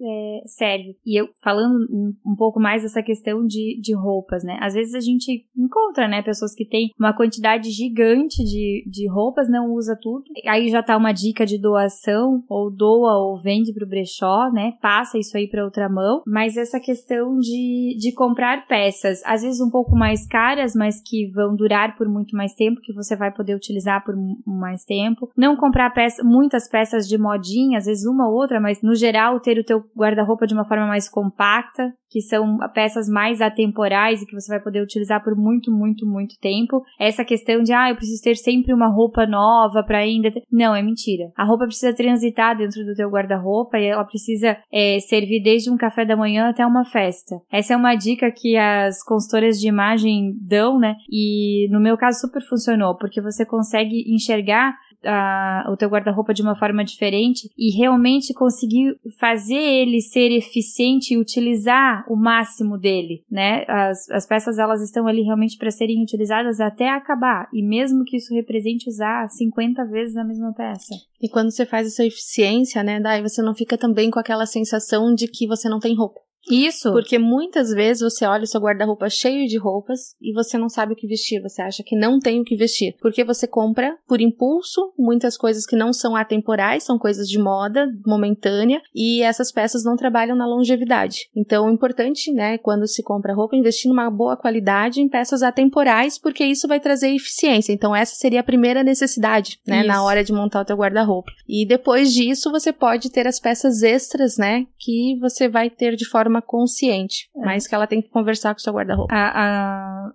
é, 0.00 0.42
serve. 0.46 0.96
E 1.04 1.18
eu 1.18 1.28
falando 1.42 1.86
um, 1.90 2.14
um 2.26 2.36
pouco 2.36 2.60
mais 2.60 2.82
dessa 2.82 3.02
questão 3.02 3.46
de, 3.46 3.80
de 3.80 3.94
roupas, 3.94 4.44
né? 4.44 4.58
Às 4.60 4.74
vezes 4.74 4.94
a 4.94 5.00
gente 5.00 5.46
encontra, 5.56 6.06
né, 6.06 6.22
pessoas 6.22 6.54
que 6.54 6.64
têm 6.64 6.90
uma 6.98 7.14
quantidade 7.14 7.70
gigante 7.70 8.44
de, 8.44 8.84
de 8.86 9.08
roupas, 9.08 9.48
não 9.48 9.72
usa 9.72 9.98
tudo. 10.00 10.24
Aí 10.46 10.68
já 10.68 10.82
tá 10.82 10.96
uma 10.96 11.12
dica 11.12 11.46
de 11.46 11.58
doação, 11.58 12.44
ou 12.48 12.70
doa 12.70 13.18
ou 13.18 13.36
vende 13.40 13.72
pro 13.72 13.88
brechó, 13.88 14.50
né? 14.52 14.74
Passa 14.82 15.18
isso 15.18 15.36
aí 15.36 15.48
pra 15.48 15.64
outra 15.64 15.88
mão. 15.88 16.22
Mas 16.26 16.56
essa 16.56 16.78
questão 16.78 17.38
de, 17.38 17.96
de 17.98 18.12
comprar 18.12 18.66
peças, 18.66 19.22
às 19.24 19.42
vezes 19.42 19.60
um 19.60 19.70
pouco 19.70 19.96
mais 19.96 20.26
caras, 20.26 20.74
mas 20.74 21.00
que 21.00 21.26
vão 21.26 21.56
durar 21.56 21.96
por 21.96 22.08
muito 22.08 22.36
mais 22.36 22.54
tempo, 22.54 22.80
que 22.80 22.92
você 22.92 23.16
vai 23.16 23.32
poder 23.32 23.54
utilizar 23.54 23.93
por 24.00 24.14
m- 24.14 24.36
mais 24.46 24.84
tempo. 24.84 25.30
Não 25.36 25.56
comprar 25.56 25.90
peça, 25.90 26.22
muitas 26.24 26.68
peças 26.68 27.06
de 27.08 27.18
modinha, 27.18 27.78
às 27.78 27.86
vezes 27.86 28.06
uma 28.06 28.28
ou 28.28 28.34
outra, 28.34 28.60
mas 28.60 28.80
no 28.82 28.94
geral 28.94 29.40
ter 29.40 29.58
o 29.58 29.64
teu 29.64 29.82
guarda-roupa 29.96 30.46
de 30.46 30.54
uma 30.54 30.64
forma 30.64 30.86
mais 30.86 31.08
compacta, 31.08 31.92
que 32.10 32.20
são 32.20 32.58
peças 32.72 33.08
mais 33.08 33.40
atemporais 33.40 34.22
e 34.22 34.26
que 34.26 34.34
você 34.34 34.48
vai 34.52 34.62
poder 34.62 34.80
utilizar 34.80 35.22
por 35.22 35.34
muito, 35.36 35.72
muito, 35.72 36.06
muito 36.06 36.36
tempo. 36.40 36.80
Essa 36.98 37.24
questão 37.24 37.60
de, 37.60 37.72
ah, 37.72 37.90
eu 37.90 37.96
preciso 37.96 38.22
ter 38.22 38.36
sempre 38.36 38.72
uma 38.72 38.86
roupa 38.88 39.26
nova 39.26 39.82
pra 39.82 39.98
ainda. 39.98 40.30
Não, 40.50 40.76
é 40.76 40.80
mentira. 40.82 41.24
A 41.36 41.44
roupa 41.44 41.64
precisa 41.66 41.92
transitar 41.92 42.56
dentro 42.56 42.84
do 42.84 42.94
teu 42.94 43.10
guarda-roupa 43.10 43.78
e 43.78 43.86
ela 43.86 44.04
precisa 44.04 44.56
é, 44.72 45.00
servir 45.00 45.42
desde 45.42 45.68
um 45.72 45.76
café 45.76 46.04
da 46.04 46.16
manhã 46.16 46.50
até 46.50 46.64
uma 46.64 46.84
festa. 46.84 47.34
Essa 47.50 47.74
é 47.74 47.76
uma 47.76 47.96
dica 47.96 48.30
que 48.30 48.56
as 48.56 49.02
consultoras 49.02 49.58
de 49.58 49.66
imagem 49.66 50.36
dão, 50.40 50.78
né? 50.78 50.94
E 51.10 51.66
no 51.72 51.80
meu 51.80 51.96
caso 51.96 52.20
super 52.20 52.42
funcionou, 52.48 52.96
porque 52.96 53.20
você 53.20 53.44
consegue 53.44 53.83
enxergar 53.92 54.76
a- 55.06 55.66
o 55.70 55.76
teu 55.76 55.88
guarda-roupa 55.88 56.32
de 56.32 56.42
uma 56.42 56.54
forma 56.56 56.84
diferente 56.84 57.50
e 57.58 57.76
realmente 57.76 58.32
conseguir 58.32 58.96
fazer 59.18 59.54
ele 59.54 60.00
ser 60.00 60.30
eficiente 60.32 61.14
e 61.14 61.18
utilizar 61.18 62.04
o 62.08 62.16
máximo 62.16 62.78
dele, 62.78 63.22
né? 63.30 63.64
As, 63.68 64.08
as 64.10 64.26
peças 64.26 64.58
elas 64.58 64.82
estão 64.82 65.06
ali 65.06 65.22
realmente 65.22 65.58
para 65.58 65.70
serem 65.70 66.02
utilizadas 66.02 66.60
até 66.60 66.88
acabar 66.88 67.48
e 67.52 67.62
mesmo 67.62 68.04
que 68.04 68.16
isso 68.16 68.34
represente 68.34 68.88
usar 68.88 69.28
50 69.28 69.84
vezes 69.84 70.16
a 70.16 70.24
mesma 70.24 70.52
peça. 70.54 70.94
E 71.20 71.28
quando 71.28 71.50
você 71.50 71.66
faz 71.66 71.86
essa 71.86 72.04
eficiência, 72.04 72.82
né, 72.82 73.00
daí 73.00 73.22
você 73.22 73.42
não 73.42 73.54
fica 73.54 73.76
também 73.76 74.10
com 74.10 74.18
aquela 74.18 74.46
sensação 74.46 75.14
de 75.14 75.26
que 75.28 75.46
você 75.46 75.68
não 75.68 75.78
tem 75.80 75.94
roupa. 75.94 76.20
Isso. 76.50 76.92
Porque 76.92 77.18
muitas 77.18 77.70
vezes 77.70 78.02
você 78.02 78.24
olha 78.26 78.44
o 78.44 78.46
seu 78.46 78.60
guarda-roupa 78.60 79.08
cheio 79.08 79.46
de 79.46 79.58
roupas 79.58 80.14
e 80.20 80.32
você 80.32 80.58
não 80.58 80.68
sabe 80.68 80.92
o 80.92 80.96
que 80.96 81.06
vestir, 81.06 81.40
você 81.40 81.62
acha 81.62 81.82
que 81.84 81.96
não 81.96 82.18
tem 82.18 82.40
o 82.40 82.44
que 82.44 82.56
vestir. 82.56 82.96
Porque 83.00 83.24
você 83.24 83.46
compra 83.46 83.96
por 84.06 84.20
impulso 84.20 84.92
muitas 84.98 85.36
coisas 85.36 85.66
que 85.66 85.76
não 85.76 85.92
são 85.92 86.16
atemporais, 86.16 86.84
são 86.84 86.98
coisas 86.98 87.28
de 87.28 87.38
moda, 87.38 87.88
momentânea, 88.06 88.80
e 88.94 89.22
essas 89.22 89.50
peças 89.50 89.84
não 89.84 89.96
trabalham 89.96 90.36
na 90.36 90.46
longevidade. 90.46 91.28
Então, 91.34 91.66
o 91.66 91.70
importante, 91.70 92.32
né, 92.32 92.58
quando 92.58 92.86
se 92.86 93.02
compra 93.02 93.34
roupa, 93.34 93.56
é 93.56 93.58
investir 93.58 93.88
numa 93.88 94.10
boa 94.10 94.36
qualidade 94.36 95.00
em 95.00 95.08
peças 95.08 95.42
atemporais, 95.42 96.18
porque 96.18 96.44
isso 96.44 96.68
vai 96.68 96.80
trazer 96.80 97.14
eficiência. 97.14 97.72
Então, 97.72 97.94
essa 97.94 98.14
seria 98.14 98.40
a 98.40 98.44
primeira 98.44 98.82
necessidade, 98.82 99.58
né, 99.66 99.78
Isso. 99.78 99.88
na 99.88 100.02
hora 100.02 100.22
de 100.22 100.32
montar 100.32 100.62
o 100.62 100.64
teu 100.64 100.76
guarda-roupa. 100.76 101.30
E 101.48 101.66
depois 101.66 102.12
disso, 102.12 102.50
você 102.50 102.72
pode 102.72 103.10
ter 103.10 103.26
as 103.26 103.40
peças 103.40 103.82
extras, 103.82 104.36
né, 104.36 104.66
que 104.84 105.18
você 105.18 105.48
vai 105.48 105.70
ter 105.70 105.96
de 105.96 106.04
forma 106.04 106.42
consciente, 106.42 107.30
mas 107.34 107.66
que 107.66 107.74
ela 107.74 107.86
tem 107.86 108.02
que 108.02 108.10
conversar 108.10 108.52
com 108.52 108.58
o 108.58 108.62
seu 108.62 108.74
guarda-roupa. 108.74 109.14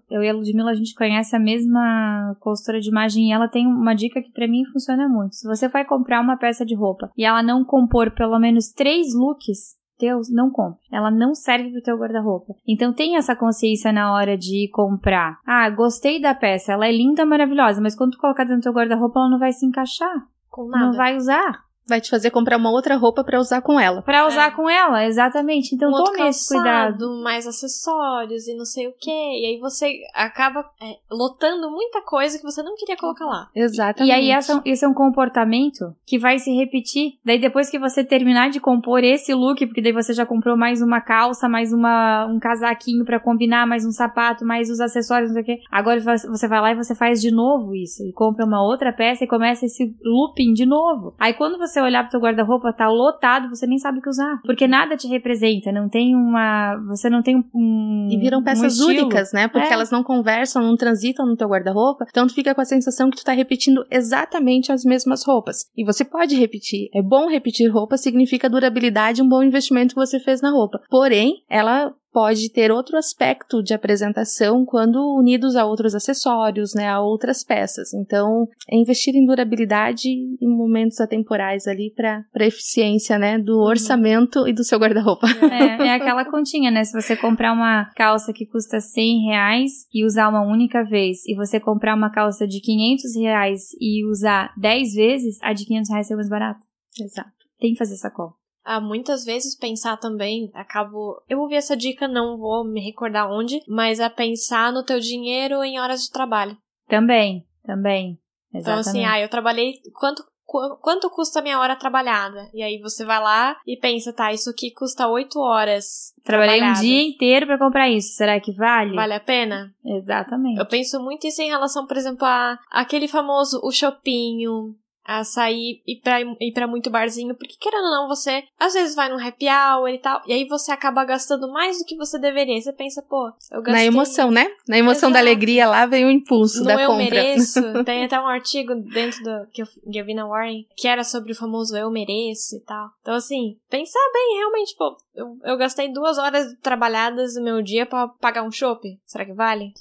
Eu 0.10 0.21
e 0.21 0.29
a 0.29 0.34
Ludmilla, 0.34 0.71
a 0.71 0.75
gente 0.75 0.93
conhece 0.93 1.36
a 1.36 1.39
mesma 1.39 2.36
consultora 2.39 2.79
de 2.79 2.89
imagem 2.89 3.29
e 3.29 3.32
ela 3.32 3.47
tem 3.47 3.65
uma 3.65 3.95
dica 3.95 4.21
que 4.21 4.32
pra 4.32 4.47
mim 4.47 4.63
funciona 4.65 5.10
muito. 5.10 5.36
Se 5.36 5.47
você 5.47 5.67
vai 5.67 5.84
comprar 5.86 6.21
uma 6.21 6.38
peça 6.38 6.65
de 6.65 6.75
roupa 6.75 7.12
e 7.17 7.25
ela 7.25 7.41
não 7.41 7.65
compor 7.65 8.12
pelo 8.12 8.38
menos 8.38 8.71
três 8.71 9.15
looks, 9.15 9.79
Deus, 9.99 10.32
não 10.32 10.49
compre. 10.49 10.79
Ela 10.91 11.12
não 11.12 11.34
serve 11.34 11.71
pro 11.71 11.82
teu 11.82 11.97
guarda-roupa. 11.97 12.53
Então 12.67 12.93
tenha 12.93 13.17
essa 13.17 13.36
consciência 13.36 13.91
na 13.91 14.13
hora 14.13 14.38
de 14.38 14.69
comprar. 14.71 15.39
Ah, 15.45 15.69
gostei 15.69 16.21
da 16.21 16.34
peça, 16.34 16.71
ela 16.71 16.88
é 16.88 16.91
linda, 16.91 17.25
maravilhosa, 17.25 17.82
mas 17.82 17.95
quando 17.95 18.12
tu 18.12 18.17
colocar 18.17 18.43
dentro 18.43 18.62
do 18.62 18.63
teu 18.63 18.73
guarda-roupa, 18.73 19.19
ela 19.19 19.29
não 19.29 19.39
vai 19.39 19.51
se 19.51 19.65
encaixar. 19.65 20.25
Com 20.49 20.67
nada. 20.67 20.86
Não 20.86 20.93
vai 20.93 21.17
usar. 21.17 21.68
Vai 21.89 21.99
te 21.99 22.10
fazer 22.10 22.30
comprar 22.30 22.58
uma 22.58 22.71
outra 22.71 22.95
roupa 22.95 23.23
pra 23.23 23.39
usar 23.39 23.62
com 23.62 23.80
ela. 23.80 24.02
Pra 24.04 24.28
usar 24.28 24.56
com 24.56 24.69
ela, 24.69 25.06
exatamente. 25.06 25.73
Então 25.73 25.89
um 25.89 26.04
tome 26.04 26.30
esse 26.30 26.54
cuidado. 26.54 26.99
calçado, 26.99 27.23
mais 27.23 27.47
acessórios 27.47 28.47
e 28.47 28.56
não 28.56 28.65
sei 28.65 28.88
o 28.88 28.93
que. 28.93 29.10
E 29.10 29.45
aí 29.45 29.60
você 29.60 30.02
acaba 30.13 30.63
é, 30.82 30.97
lotando 31.12 31.69
muita 31.71 32.02
coisa 32.02 32.38
que 32.38 32.43
você 32.43 32.62
não 32.62 32.75
queria 32.75 32.95
colocar 32.95 33.25
lá. 33.25 33.49
Exatamente. 33.56 34.10
E 34.10 34.12
aí, 34.12 34.32
essa, 34.32 34.62
esse 34.65 34.86
é 34.86 34.88
um 34.88 34.93
comportamento 34.93 35.93
que 36.06 36.19
vai 36.19 36.38
se 36.38 36.52
repetir. 36.52 37.13
Daí, 37.25 37.39
depois 37.39 37.69
que 37.69 37.80
você 37.80 38.04
terminar 38.04 38.49
de 38.49 38.60
compor 38.60 39.04
esse 39.04 39.34
look, 39.34 39.65
porque 39.65 39.82
daí 39.82 39.91
você 39.91 40.13
já 40.13 40.25
comprou 40.25 40.56
mais 40.56 40.82
uma 40.82 41.02
calça, 41.02 41.49
mais 41.49 41.73
uma, 41.73 42.25
um 42.28 42.39
casaquinho 42.39 43.06
pra 43.06 43.19
combinar, 43.19 43.65
mais 43.65 43.86
um 43.86 43.91
sapato, 43.91 44.45
mais 44.45 44.69
os 44.69 44.80
acessórios, 44.80 45.30
não 45.30 45.36
sei 45.36 45.43
o 45.43 45.45
quê. 45.45 45.62
Agora 45.71 45.99
você 45.99 46.47
vai 46.47 46.62
lá 46.62 46.71
e 46.71 46.75
você 46.75 46.93
faz 46.95 47.21
de 47.21 47.32
novo 47.32 47.75
isso. 47.75 48.04
E 48.04 48.13
compra 48.13 48.45
uma 48.45 48.63
outra 48.63 48.93
peça 48.93 49.23
e 49.23 49.28
começa 49.28 49.65
esse 49.65 49.95
looping 50.04 50.54
de 50.54 50.65
novo. 50.65 51.15
Aí, 51.19 51.34
quando 51.34 51.58
você 51.58 51.78
olhar 51.81 52.03
pro 52.03 52.11
teu 52.11 52.19
guarda-roupa, 52.19 52.73
tá 52.73 52.87
lotado, 52.87 53.49
você 53.49 53.65
nem 53.67 53.77
sabe 53.77 53.99
o 53.99 54.01
que 54.01 54.09
usar. 54.09 54.39
Porque 54.43 54.67
nada 54.67 54.95
te 54.97 55.07
representa. 55.07 55.71
Não 55.71 55.89
tem 55.89 56.15
uma. 56.15 56.75
Você 56.87 57.09
não 57.09 57.21
tem 57.21 57.43
um. 57.53 58.07
E 58.11 58.17
viram 58.17 58.39
um 58.39 58.43
peças 58.43 58.73
estilo. 58.73 58.89
únicas, 58.89 59.31
né? 59.33 59.47
Porque 59.47 59.67
É. 59.67 59.73
elas 59.73 59.91
não 59.91 60.03
conversam, 60.03 60.63
não 60.63 60.75
transitam 60.75 61.25
no 61.25 61.35
teu 61.35 61.47
guarda-roupa. 61.47 62.05
Então 62.09 62.27
tu 62.27 62.33
fica 62.33 62.53
com 62.55 62.61
a 62.61 62.65
sensação 62.65 63.09
que 63.09 63.17
tu 63.17 63.23
tá 63.23 63.31
repetindo 63.31 63.85
exatamente 63.89 64.71
as 64.71 64.83
mesmas 64.83 65.23
roupas. 65.25 65.65
E 65.77 65.83
você 65.83 66.03
pode 66.03 66.35
repetir. 66.35 66.89
É 66.93 67.01
bom 67.01 67.27
repetir 67.29 67.69
roupa, 67.71 67.97
significa 67.97 68.49
durabilidade, 68.49 69.21
um 69.21 69.27
bom 69.29 69.43
investimento 69.43 69.93
que 69.95 69.99
você 70.01 70.19
fez 70.19 70.41
na 70.41 70.51
roupa. 70.51 70.79
Porém, 70.89 71.43
ela 71.49 71.93
pode 72.12 72.52
ter 72.52 72.72
outro 72.72 72.98
aspecto 72.98 73.62
de 73.62 73.74
apresentação 73.74 74.65
quando 74.65 74.98
unidos 75.15 75.56
a 75.56 75.65
outros 75.65 75.95
acessórios, 75.95 76.74
né, 76.74 76.88
a 76.88 77.00
outras 77.00 77.43
peças. 77.43 77.93
Então, 77.93 78.48
é 78.69 78.76
investir 78.76 79.15
em 79.15 79.26
durabilidade 79.26 80.10
em 80.10 80.48
momentos 80.48 81.00
atemporais 81.00 81.67
ali 81.67 81.91
para 81.95 82.24
para 82.32 82.45
eficiência, 82.45 83.17
né, 83.17 83.38
do 83.38 83.60
orçamento 83.60 84.48
e 84.48 84.54
do 84.54 84.63
seu 84.63 84.80
guarda-roupa. 84.80 85.28
É, 85.52 85.88
é 85.88 85.93
aquela 85.93 86.26
continha, 86.26 86.72
né? 86.72 86.84
Se 86.84 86.93
você 86.93 87.15
comprar 87.15 87.54
uma 87.54 87.86
calça 87.95 88.32
que 88.34 88.45
custa 88.45 88.80
100 88.80 89.26
reais 89.26 89.72
e 89.93 90.06
usar 90.06 90.30
uma 90.30 90.41
única 90.41 90.84
vez, 90.84 91.26
e 91.26 91.36
você 91.36 91.60
comprar 91.60 91.95
uma 91.95 92.12
calça 92.12 92.48
de 92.48 92.62
500 92.62 93.15
reais 93.15 93.62
e 93.80 94.06
usar 94.06 94.54
10 94.58 94.93
vezes, 94.93 95.38
a 95.41 95.54
de 95.54 95.65
500 95.65 95.89
reais 95.89 96.12
é 96.12 96.15
mais 96.15 96.30
barata. 96.30 96.60
Exato. 97.00 97.32
Tem 97.60 97.74
que 97.74 97.78
fazer 97.78 97.93
essa 97.93 98.10
conta. 98.10 98.38
Ah, 98.71 98.79
muitas 98.79 99.25
vezes 99.25 99.58
pensar 99.58 99.97
também, 99.97 100.51
acabo. 100.53 101.21
Eu 101.27 101.39
ouvi 101.39 101.55
essa 101.55 101.75
dica, 101.75 102.08
não 102.08 102.38
vou 102.38 102.63
me 102.63 102.79
recordar 102.79 103.27
onde, 103.32 103.60
mas 103.67 103.99
é 103.99 104.08
pensar 104.10 104.71
no 104.71 104.84
teu 104.86 104.99
dinheiro 104.99 105.63
em 105.63 105.79
horas 105.79 106.03
de 106.03 106.12
trabalho. 106.12 106.55
Também, 106.88 107.47
também. 107.63 108.19
Então, 108.53 108.77
Exatamente. 108.77 108.89
assim, 108.89 109.05
ah, 109.05 109.19
eu 109.19 109.27
trabalhei. 109.27 109.73
Quanto, 109.93 110.23
qu- 110.45 110.77
quanto 110.82 111.10
custa 111.10 111.39
a 111.39 111.41
minha 111.41 111.60
hora 111.60 111.75
trabalhada? 111.75 112.47
E 112.53 112.62
aí 112.62 112.79
você 112.79 113.03
vai 113.03 113.19
lá 113.19 113.58
e 113.65 113.75
pensa, 113.75 114.13
tá, 114.13 114.32
isso 114.32 114.49
aqui 114.51 114.71
custa 114.71 115.08
8 115.08 115.39
horas. 115.39 116.13
Trabalhei 116.23 116.62
um 116.63 116.73
dia 116.73 117.03
inteiro 117.08 117.47
pra 117.47 117.58
comprar 117.58 117.89
isso. 117.89 118.13
Será 118.15 118.39
que 118.39 118.51
vale? 118.51 118.95
Vale 118.95 119.13
a 119.15 119.19
pena? 119.19 119.73
Exatamente. 119.84 120.60
Eu 120.60 120.65
penso 120.67 121.01
muito 121.01 121.25
isso 121.25 121.41
em 121.41 121.49
relação, 121.49 121.88
por 121.88 121.97
exemplo, 121.97 122.25
a 122.25 122.60
aquele 122.69 123.08
famoso 123.08 123.60
o 123.63 123.71
shoppinho, 123.71 124.75
a 125.10 125.24
sair 125.24 125.82
e 125.88 125.95
pra, 125.95 126.22
ir 126.22 126.54
pra 126.54 126.67
muito 126.67 126.91
barzinho, 126.91 127.34
porque 127.34 127.56
querendo 127.60 127.86
ou 127.86 127.91
não, 127.91 128.08
você 128.08 128.43
às 128.60 128.74
vezes 128.74 128.95
vai 128.95 129.10
num 129.10 129.17
happy 129.17 129.48
hour 129.48 129.89
e 129.89 129.98
tal, 129.98 130.22
e 130.28 130.34
aí 130.34 130.48
você 130.48 130.72
acaba 130.72 131.04
gastando 131.04 131.52
mais 131.52 131.80
do 131.80 131.86
que 131.86 131.98
você 131.98 132.19
deveria. 132.19 132.56
E 132.56 132.62
você 132.62 132.72
pensa, 132.72 133.02
pô, 133.02 133.32
eu 133.52 133.62
gastei. 133.63 133.74
Na 133.74 133.84
emoção, 133.84 134.30
né? 134.30 134.48
Na 134.67 134.78
emoção 134.78 135.12
da 135.12 135.17
Exato. 135.19 135.30
alegria 135.32 135.67
lá 135.67 135.88
vem 135.88 136.06
o 136.06 136.12
impulso 136.12 136.60
Não 136.60 136.76
da 136.76 136.82
eu 136.84 136.89
compra. 136.89 137.04
mereço. 137.04 137.60
Tem 137.84 138.06
até 138.06 138.19
um 138.19 138.28
artigo 138.28 138.76
dentro 138.76 139.24
do 139.24 139.48
que 139.52 139.63
eu, 139.63 139.65
que 139.91 139.98
eu 140.00 140.06
vi 140.06 140.13
na 140.13 140.28
Warren 140.28 140.65
que 140.78 140.88
era 140.88 141.04
sobre 141.04 141.32
o 141.32 141.36
famoso 141.36 141.76
eu 141.76 141.89
mereço 141.89 142.56
e 142.56 142.60
tal. 142.60 142.89
Então, 143.02 143.15
assim, 143.15 143.58
pensar 143.67 144.00
bem, 144.13 144.38
realmente, 144.38 144.76
pô, 144.78 144.95
eu, 145.15 145.38
eu 145.43 145.58
gastei 145.58 145.91
duas 145.91 146.19
horas 146.19 146.54
trabalhadas 146.62 147.34
do 147.34 147.41
meu 147.41 147.63
dia 147.63 147.86
pra 147.86 148.08
pagar 148.08 148.43
um 148.43 148.52
chopp. 148.52 148.88
Será 149.08 149.26
que 149.26 149.34
vale? 149.34 149.74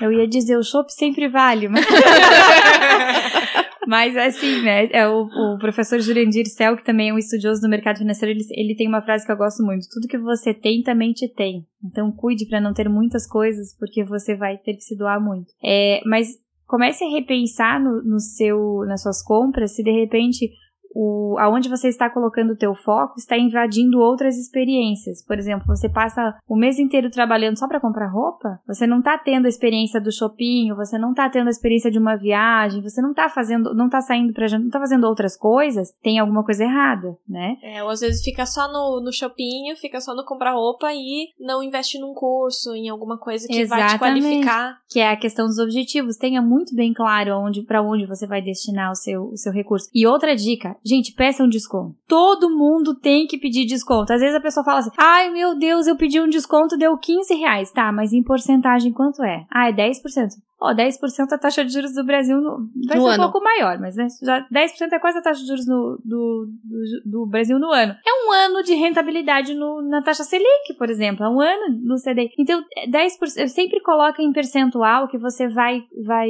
Eu 0.00 0.10
ia 0.12 0.26
dizer, 0.26 0.56
o 0.56 0.64
chopp 0.64 0.92
sempre 0.92 1.28
vale, 1.28 1.68
mas... 1.68 1.84
Mas 3.86 4.16
assim, 4.16 4.62
né? 4.62 4.88
É 4.92 5.08
o, 5.08 5.24
o 5.24 5.58
professor 5.58 6.00
Jurandir 6.00 6.46
Cel, 6.46 6.76
que 6.76 6.84
também 6.84 7.10
é 7.10 7.14
um 7.14 7.18
estudioso 7.18 7.60
do 7.60 7.68
mercado 7.68 7.98
financeiro, 7.98 8.32
ele, 8.32 8.44
ele 8.52 8.76
tem 8.76 8.88
uma 8.88 9.02
frase 9.02 9.24
que 9.24 9.32
eu 9.32 9.36
gosto 9.36 9.62
muito: 9.62 9.86
tudo 9.92 10.08
que 10.08 10.18
você 10.18 10.52
tem 10.54 10.82
também 10.82 11.12
te 11.12 11.28
tem. 11.28 11.66
Então 11.84 12.10
cuide 12.12 12.46
para 12.46 12.60
não 12.60 12.72
ter 12.72 12.88
muitas 12.88 13.26
coisas, 13.26 13.76
porque 13.78 14.04
você 14.04 14.36
vai 14.36 14.56
ter 14.58 14.74
que 14.74 14.82
se 14.82 14.96
doar 14.96 15.20
muito. 15.22 15.52
É, 15.62 16.00
mas 16.06 16.28
comece 16.66 17.04
a 17.04 17.10
repensar 17.10 17.82
no, 17.82 18.02
no 18.02 18.18
seu, 18.18 18.84
nas 18.86 19.02
suas 19.02 19.22
compras, 19.22 19.74
se 19.74 19.82
de 19.82 19.92
repente 19.92 20.50
o, 20.94 21.36
aonde 21.38 21.68
você 21.68 21.88
está 21.88 22.08
colocando 22.08 22.52
o 22.52 22.56
teu 22.56 22.74
foco 22.74 23.14
está 23.18 23.36
invadindo 23.36 23.98
outras 24.00 24.36
experiências. 24.38 25.24
Por 25.24 25.38
exemplo, 25.38 25.66
você 25.66 25.88
passa 25.88 26.36
o 26.48 26.56
mês 26.56 26.78
inteiro 26.78 27.10
trabalhando 27.10 27.58
só 27.58 27.66
para 27.66 27.80
comprar 27.80 28.08
roupa, 28.08 28.60
você 28.66 28.86
não 28.86 28.98
está 28.98 29.18
tendo 29.18 29.46
a 29.46 29.48
experiência 29.48 30.00
do 30.00 30.12
shopping, 30.12 30.72
você 30.74 30.98
não 30.98 31.10
está 31.10 31.28
tendo 31.28 31.48
a 31.48 31.50
experiência 31.50 31.90
de 31.90 31.98
uma 31.98 32.16
viagem, 32.16 32.82
você 32.82 33.02
não 33.02 33.10
está 33.10 33.28
fazendo, 33.28 33.74
não 33.74 33.88
tá 33.88 34.00
saindo 34.00 34.32
pra 34.32 34.46
gente, 34.46 34.62
não 34.62 34.70
tá 34.70 34.78
fazendo 34.78 35.04
outras 35.04 35.36
coisas, 35.36 35.92
tem 36.02 36.18
alguma 36.18 36.44
coisa 36.44 36.64
errada, 36.64 37.16
né? 37.28 37.56
É, 37.62 37.82
ou 37.82 37.90
às 37.90 38.00
vezes 38.00 38.22
fica 38.22 38.46
só 38.46 38.70
no, 38.70 39.02
no 39.02 39.12
shopping, 39.12 39.74
fica 39.76 40.00
só 40.00 40.14
no 40.14 40.24
comprar 40.24 40.52
roupa 40.52 40.92
e 40.92 41.28
não 41.40 41.62
investe 41.62 41.98
num 41.98 42.14
curso, 42.14 42.74
em 42.74 42.88
alguma 42.88 43.18
coisa 43.18 43.46
que 43.46 43.64
vai 43.64 43.80
te 43.80 43.94
Exatamente. 43.94 44.22
qualificar. 44.22 44.78
que 44.88 45.00
é 45.00 45.10
a 45.10 45.16
questão 45.16 45.46
dos 45.46 45.58
objetivos. 45.58 46.16
Tenha 46.16 46.40
muito 46.40 46.74
bem 46.74 46.92
claro 46.92 47.36
onde, 47.38 47.62
para 47.62 47.82
onde 47.82 48.06
você 48.06 48.26
vai 48.26 48.40
destinar 48.42 48.90
o 48.90 48.94
seu, 48.94 49.24
o 49.24 49.36
seu 49.36 49.52
recurso. 49.52 49.88
E 49.94 50.06
outra 50.06 50.36
dica, 50.36 50.76
gente, 50.84 51.12
peça 51.14 51.42
um 51.42 51.48
desconto. 51.48 51.96
Todo 52.06 52.50
mundo 52.50 52.94
tem 52.94 53.26
que 53.26 53.38
pedir 53.38 53.64
desconto. 53.64 54.12
Às 54.12 54.20
vezes 54.20 54.36
a 54.36 54.40
pessoa 54.40 54.64
fala 54.64 54.80
assim, 54.80 54.90
ai 54.98 55.30
meu 55.30 55.56
Deus, 55.56 55.86
eu 55.86 55.96
pedi 55.96 56.20
um 56.20 56.28
desconto, 56.28 56.76
deu 56.76 56.96
15 56.96 57.34
reais. 57.34 57.72
Tá, 57.72 57.90
mas 57.90 58.12
em 58.12 58.22
porcentagem 58.22 58.92
quanto 58.92 59.22
é? 59.22 59.46
Ah, 59.50 59.68
é 59.68 59.72
10%. 59.72 59.92
Ó, 60.60 60.72
10% 60.74 61.32
a 61.32 61.38
taxa 61.38 61.64
de 61.64 61.72
juros 61.72 61.92
do 61.94 62.04
Brasil 62.04 62.40
no, 62.40 62.68
vai 62.88 62.96
No 62.98 63.04
ser 63.04 63.10
ano. 63.14 63.22
um 63.26 63.30
pouco 63.30 63.44
maior, 63.44 63.78
mas 63.78 63.96
né, 63.96 64.06
já 64.22 64.46
10% 64.50 64.92
é 64.92 64.98
quase 64.98 65.18
a 65.18 65.22
taxa 65.22 65.40
de 65.40 65.46
juros 65.46 65.66
no- 65.66 65.98
do, 66.04 66.48
do, 66.64 67.10
do 67.10 67.26
Brasil 67.26 67.58
no 67.58 67.70
ano. 67.70 67.92
É 68.06 68.26
um 68.28 68.32
ano 68.32 68.62
de 68.62 68.74
rentabilidade 68.74 69.52
no- 69.54 69.82
na 69.82 70.00
taxa 70.02 70.22
Selic, 70.24 70.74
por 70.78 70.88
exemplo. 70.88 71.24
É 71.24 71.28
um 71.28 71.40
ano 71.40 71.78
no 71.82 71.96
CDI. 71.96 72.30
Então, 72.38 72.62
é 72.76 72.88
10%, 72.88 73.48
sempre 73.48 73.80
coloca 73.80 74.22
em 74.22 74.32
percentual 74.32 75.08
que 75.08 75.18
você 75.18 75.48
vai, 75.48 75.82
vai 76.04 76.28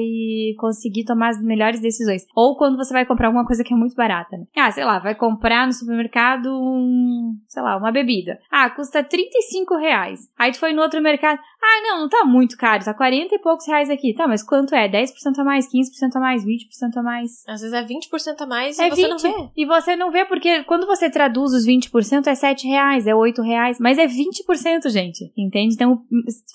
conseguir 0.58 1.04
tomar 1.04 1.28
as 1.28 1.42
melhores 1.42 1.80
decisões. 1.80 2.22
Ou 2.34 2.56
quando 2.56 2.76
você 2.76 2.92
vai 2.92 3.04
comprar 3.06 3.28
alguma 3.28 3.46
coisa 3.46 3.62
que 3.64 3.72
é 3.72 3.76
muito 3.76 3.94
barata, 3.94 4.36
né? 4.36 4.44
Ah, 4.56 4.70
sei 4.70 4.84
lá, 4.84 4.98
vai 4.98 5.14
comprar 5.14 5.66
no 5.66 5.72
supermercado 5.72 6.46
um, 6.48 7.36
sei 7.48 7.62
lá, 7.62 7.76
uma 7.76 7.92
bebida. 7.92 8.38
Ah, 8.50 8.70
custa 8.70 9.02
35 9.02 9.76
reais. 9.76 10.20
Aí 10.38 10.52
tu 10.52 10.58
foi 10.58 10.72
no 10.72 10.82
outro 10.82 11.00
mercado. 11.00 11.38
Ah, 11.62 11.80
não, 11.82 12.00
não 12.02 12.08
tá 12.08 12.24
muito 12.24 12.56
caro, 12.56 12.84
tá 12.84 12.92
40 12.94 13.34
e 13.34 13.38
poucos 13.38 13.66
reais 13.66 13.88
aqui. 13.90 14.14
Tá, 14.14 14.23
mas 14.28 14.42
quanto 14.42 14.74
é? 14.74 14.88
10% 14.88 15.38
a 15.38 15.44
mais, 15.44 15.66
15% 15.66 16.16
a 16.16 16.20
mais, 16.20 16.44
20% 16.44 16.96
a 16.96 17.02
mais? 17.02 17.42
Às 17.46 17.60
vezes 17.60 17.72
é 17.74 17.82
20% 17.84 18.40
a 18.40 18.46
mais 18.46 18.78
É 18.78 18.86
e 18.86 18.90
você 18.90 19.02
20. 19.08 19.10
não 19.10 19.18
vê. 19.18 19.50
E 19.56 19.64
você 19.66 19.96
não 19.96 20.10
vê 20.10 20.24
porque 20.24 20.62
quando 20.64 20.86
você 20.86 21.10
traduz 21.10 21.52
os 21.52 21.66
20% 21.66 22.26
é 22.26 22.34
7 22.34 22.66
reais, 22.66 23.06
é 23.06 23.14
8 23.14 23.42
reais, 23.42 23.78
mas 23.80 23.98
é 23.98 24.06
20%, 24.06 24.88
gente. 24.90 25.32
Entende? 25.36 25.74
Então, 25.74 26.02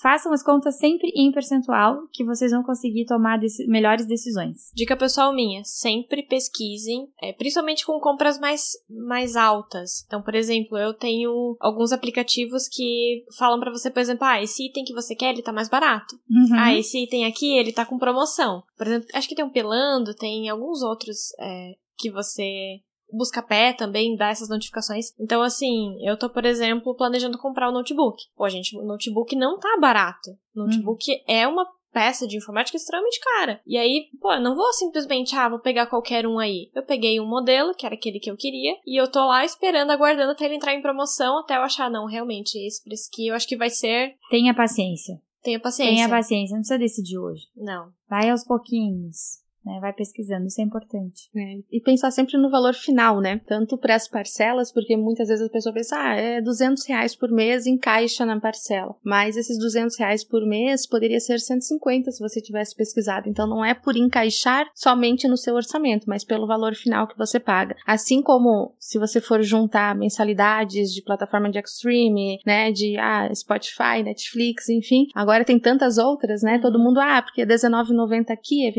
façam 0.02 0.32
as 0.32 0.42
contas 0.42 0.78
sempre 0.78 1.10
em 1.14 1.30
percentual 1.32 2.02
que 2.12 2.24
vocês 2.24 2.50
vão 2.52 2.62
conseguir 2.62 3.04
tomar 3.06 3.38
deci- 3.38 3.66
melhores 3.66 4.06
decisões. 4.06 4.70
Dica 4.74 4.96
pessoal 4.96 5.34
minha, 5.34 5.62
sempre 5.64 6.22
pesquisem, 6.22 7.08
é, 7.22 7.32
principalmente 7.32 7.84
com 7.86 7.98
compras 8.00 8.38
mais, 8.38 8.72
mais 8.88 9.36
altas. 9.36 10.04
Então, 10.06 10.22
por 10.22 10.34
exemplo, 10.34 10.76
eu 10.78 10.92
tenho 10.94 11.56
alguns 11.60 11.92
aplicativos 11.92 12.68
que 12.68 13.24
falam 13.38 13.58
pra 13.60 13.70
você, 13.70 13.90
por 13.90 14.00
exemplo, 14.00 14.24
ah, 14.24 14.42
esse 14.42 14.66
item 14.66 14.84
que 14.84 14.92
você 14.94 15.14
quer, 15.14 15.30
ele 15.32 15.42
tá 15.42 15.52
mais 15.52 15.68
barato. 15.68 16.14
Uhum. 16.30 16.48
Ah, 16.58 16.74
esse 16.74 17.02
item 17.02 17.26
aqui, 17.26 17.49
ele 17.58 17.72
tá 17.72 17.86
com 17.86 17.98
promoção. 17.98 18.62
Por 18.76 18.86
exemplo, 18.86 19.08
acho 19.14 19.28
que 19.28 19.34
tem 19.34 19.44
um 19.44 19.50
Pelando, 19.50 20.14
tem 20.14 20.48
alguns 20.48 20.82
outros 20.82 21.32
é, 21.38 21.72
que 21.98 22.10
você... 22.10 22.80
Busca 23.12 23.42
pé 23.42 23.72
também 23.72 24.14
dá 24.14 24.28
essas 24.28 24.48
notificações. 24.48 25.06
Então, 25.18 25.42
assim, 25.42 25.96
eu 26.00 26.16
tô, 26.16 26.30
por 26.30 26.44
exemplo, 26.44 26.94
planejando 26.94 27.36
comprar 27.38 27.68
o 27.68 27.72
notebook. 27.72 28.22
Pô, 28.36 28.48
gente, 28.48 28.78
o 28.78 28.84
notebook 28.84 29.34
não 29.34 29.58
tá 29.58 29.76
barato. 29.80 30.30
Notebook 30.54 31.04
é 31.26 31.48
uma 31.48 31.66
peça 31.92 32.24
de 32.24 32.36
informática 32.36 32.76
extremamente 32.76 33.18
cara. 33.18 33.60
E 33.66 33.76
aí, 33.76 34.06
pô, 34.20 34.32
eu 34.32 34.40
não 34.40 34.54
vou 34.54 34.72
simplesmente, 34.72 35.34
ah, 35.34 35.48
vou 35.48 35.58
pegar 35.58 35.86
qualquer 35.86 36.24
um 36.24 36.38
aí. 36.38 36.70
Eu 36.72 36.84
peguei 36.84 37.18
um 37.18 37.28
modelo, 37.28 37.74
que 37.74 37.84
era 37.84 37.96
aquele 37.96 38.20
que 38.20 38.30
eu 38.30 38.36
queria, 38.36 38.76
e 38.86 39.00
eu 39.00 39.10
tô 39.10 39.26
lá 39.26 39.44
esperando, 39.44 39.90
aguardando 39.90 40.30
até 40.30 40.44
ele 40.44 40.54
entrar 40.54 40.72
em 40.72 40.82
promoção, 40.82 41.38
até 41.40 41.56
eu 41.56 41.62
achar, 41.62 41.90
não, 41.90 42.06
realmente, 42.06 42.56
esse 42.64 42.80
preço 42.80 43.08
aqui 43.12 43.26
eu 43.26 43.34
acho 43.34 43.48
que 43.48 43.56
vai 43.56 43.70
ser. 43.70 44.14
Tenha 44.30 44.54
paciência. 44.54 45.20
Tenha 45.42 45.60
paciência. 45.60 45.94
Tenha 45.94 46.08
paciência, 46.08 46.54
não 46.54 46.60
precisa 46.60 46.78
decidir 46.78 47.18
hoje. 47.18 47.46
Não. 47.56 47.92
Vai 48.08 48.30
aos 48.30 48.44
pouquinhos. 48.44 49.40
Né? 49.64 49.78
Vai 49.80 49.92
pesquisando, 49.92 50.46
isso 50.46 50.60
é 50.60 50.64
importante. 50.64 51.28
É, 51.36 51.58
E 51.70 51.80
pensar 51.80 52.10
sempre 52.10 52.38
no 52.38 52.50
valor 52.50 52.74
final, 52.74 53.20
né? 53.20 53.40
Tanto 53.46 53.76
para 53.76 53.94
as 53.94 54.08
parcelas, 54.08 54.72
porque 54.72 54.96
muitas 54.96 55.28
vezes 55.28 55.46
a 55.46 55.50
pessoa 55.50 55.74
pensa, 55.74 55.96
ah, 55.96 56.14
é 56.14 56.40
200 56.40 56.86
reais 56.86 57.14
por 57.14 57.30
mês, 57.30 57.66
encaixa 57.66 58.24
na 58.24 58.40
parcela. 58.40 58.94
Mas 59.04 59.36
esses 59.36 59.58
200 59.58 59.98
reais 59.98 60.24
por 60.24 60.46
mês 60.46 60.86
poderia 60.86 61.20
ser 61.20 61.38
150 61.38 62.10
se 62.10 62.20
você 62.20 62.40
tivesse 62.40 62.74
pesquisado. 62.74 63.28
Então 63.28 63.46
não 63.46 63.64
é 63.64 63.74
por 63.74 63.96
encaixar 63.96 64.66
somente 64.74 65.28
no 65.28 65.36
seu 65.36 65.54
orçamento, 65.54 66.08
mas 66.08 66.24
pelo 66.24 66.46
valor 66.46 66.74
final 66.74 67.06
que 67.06 67.18
você 67.18 67.38
paga. 67.38 67.76
Assim 67.86 68.22
como 68.22 68.74
se 68.78 68.98
você 68.98 69.20
for 69.20 69.42
juntar 69.42 69.94
mensalidades 69.94 70.92
de 70.92 71.02
plataforma 71.02 71.50
de 71.50 71.58
Extreme, 71.58 72.38
né, 72.46 72.72
de 72.72 72.96
ah, 72.98 73.28
Spotify, 73.34 74.02
Netflix, 74.02 74.68
enfim. 74.68 75.06
Agora 75.14 75.44
tem 75.44 75.58
tantas 75.58 75.98
outras, 75.98 76.42
né? 76.42 76.58
Todo 76.58 76.78
mundo, 76.78 76.98
ah, 76.98 77.22
porque 77.22 77.42
é 77.42 77.44
R$19,90 77.44 78.30
aqui, 78.30 78.66
é 78.66 78.70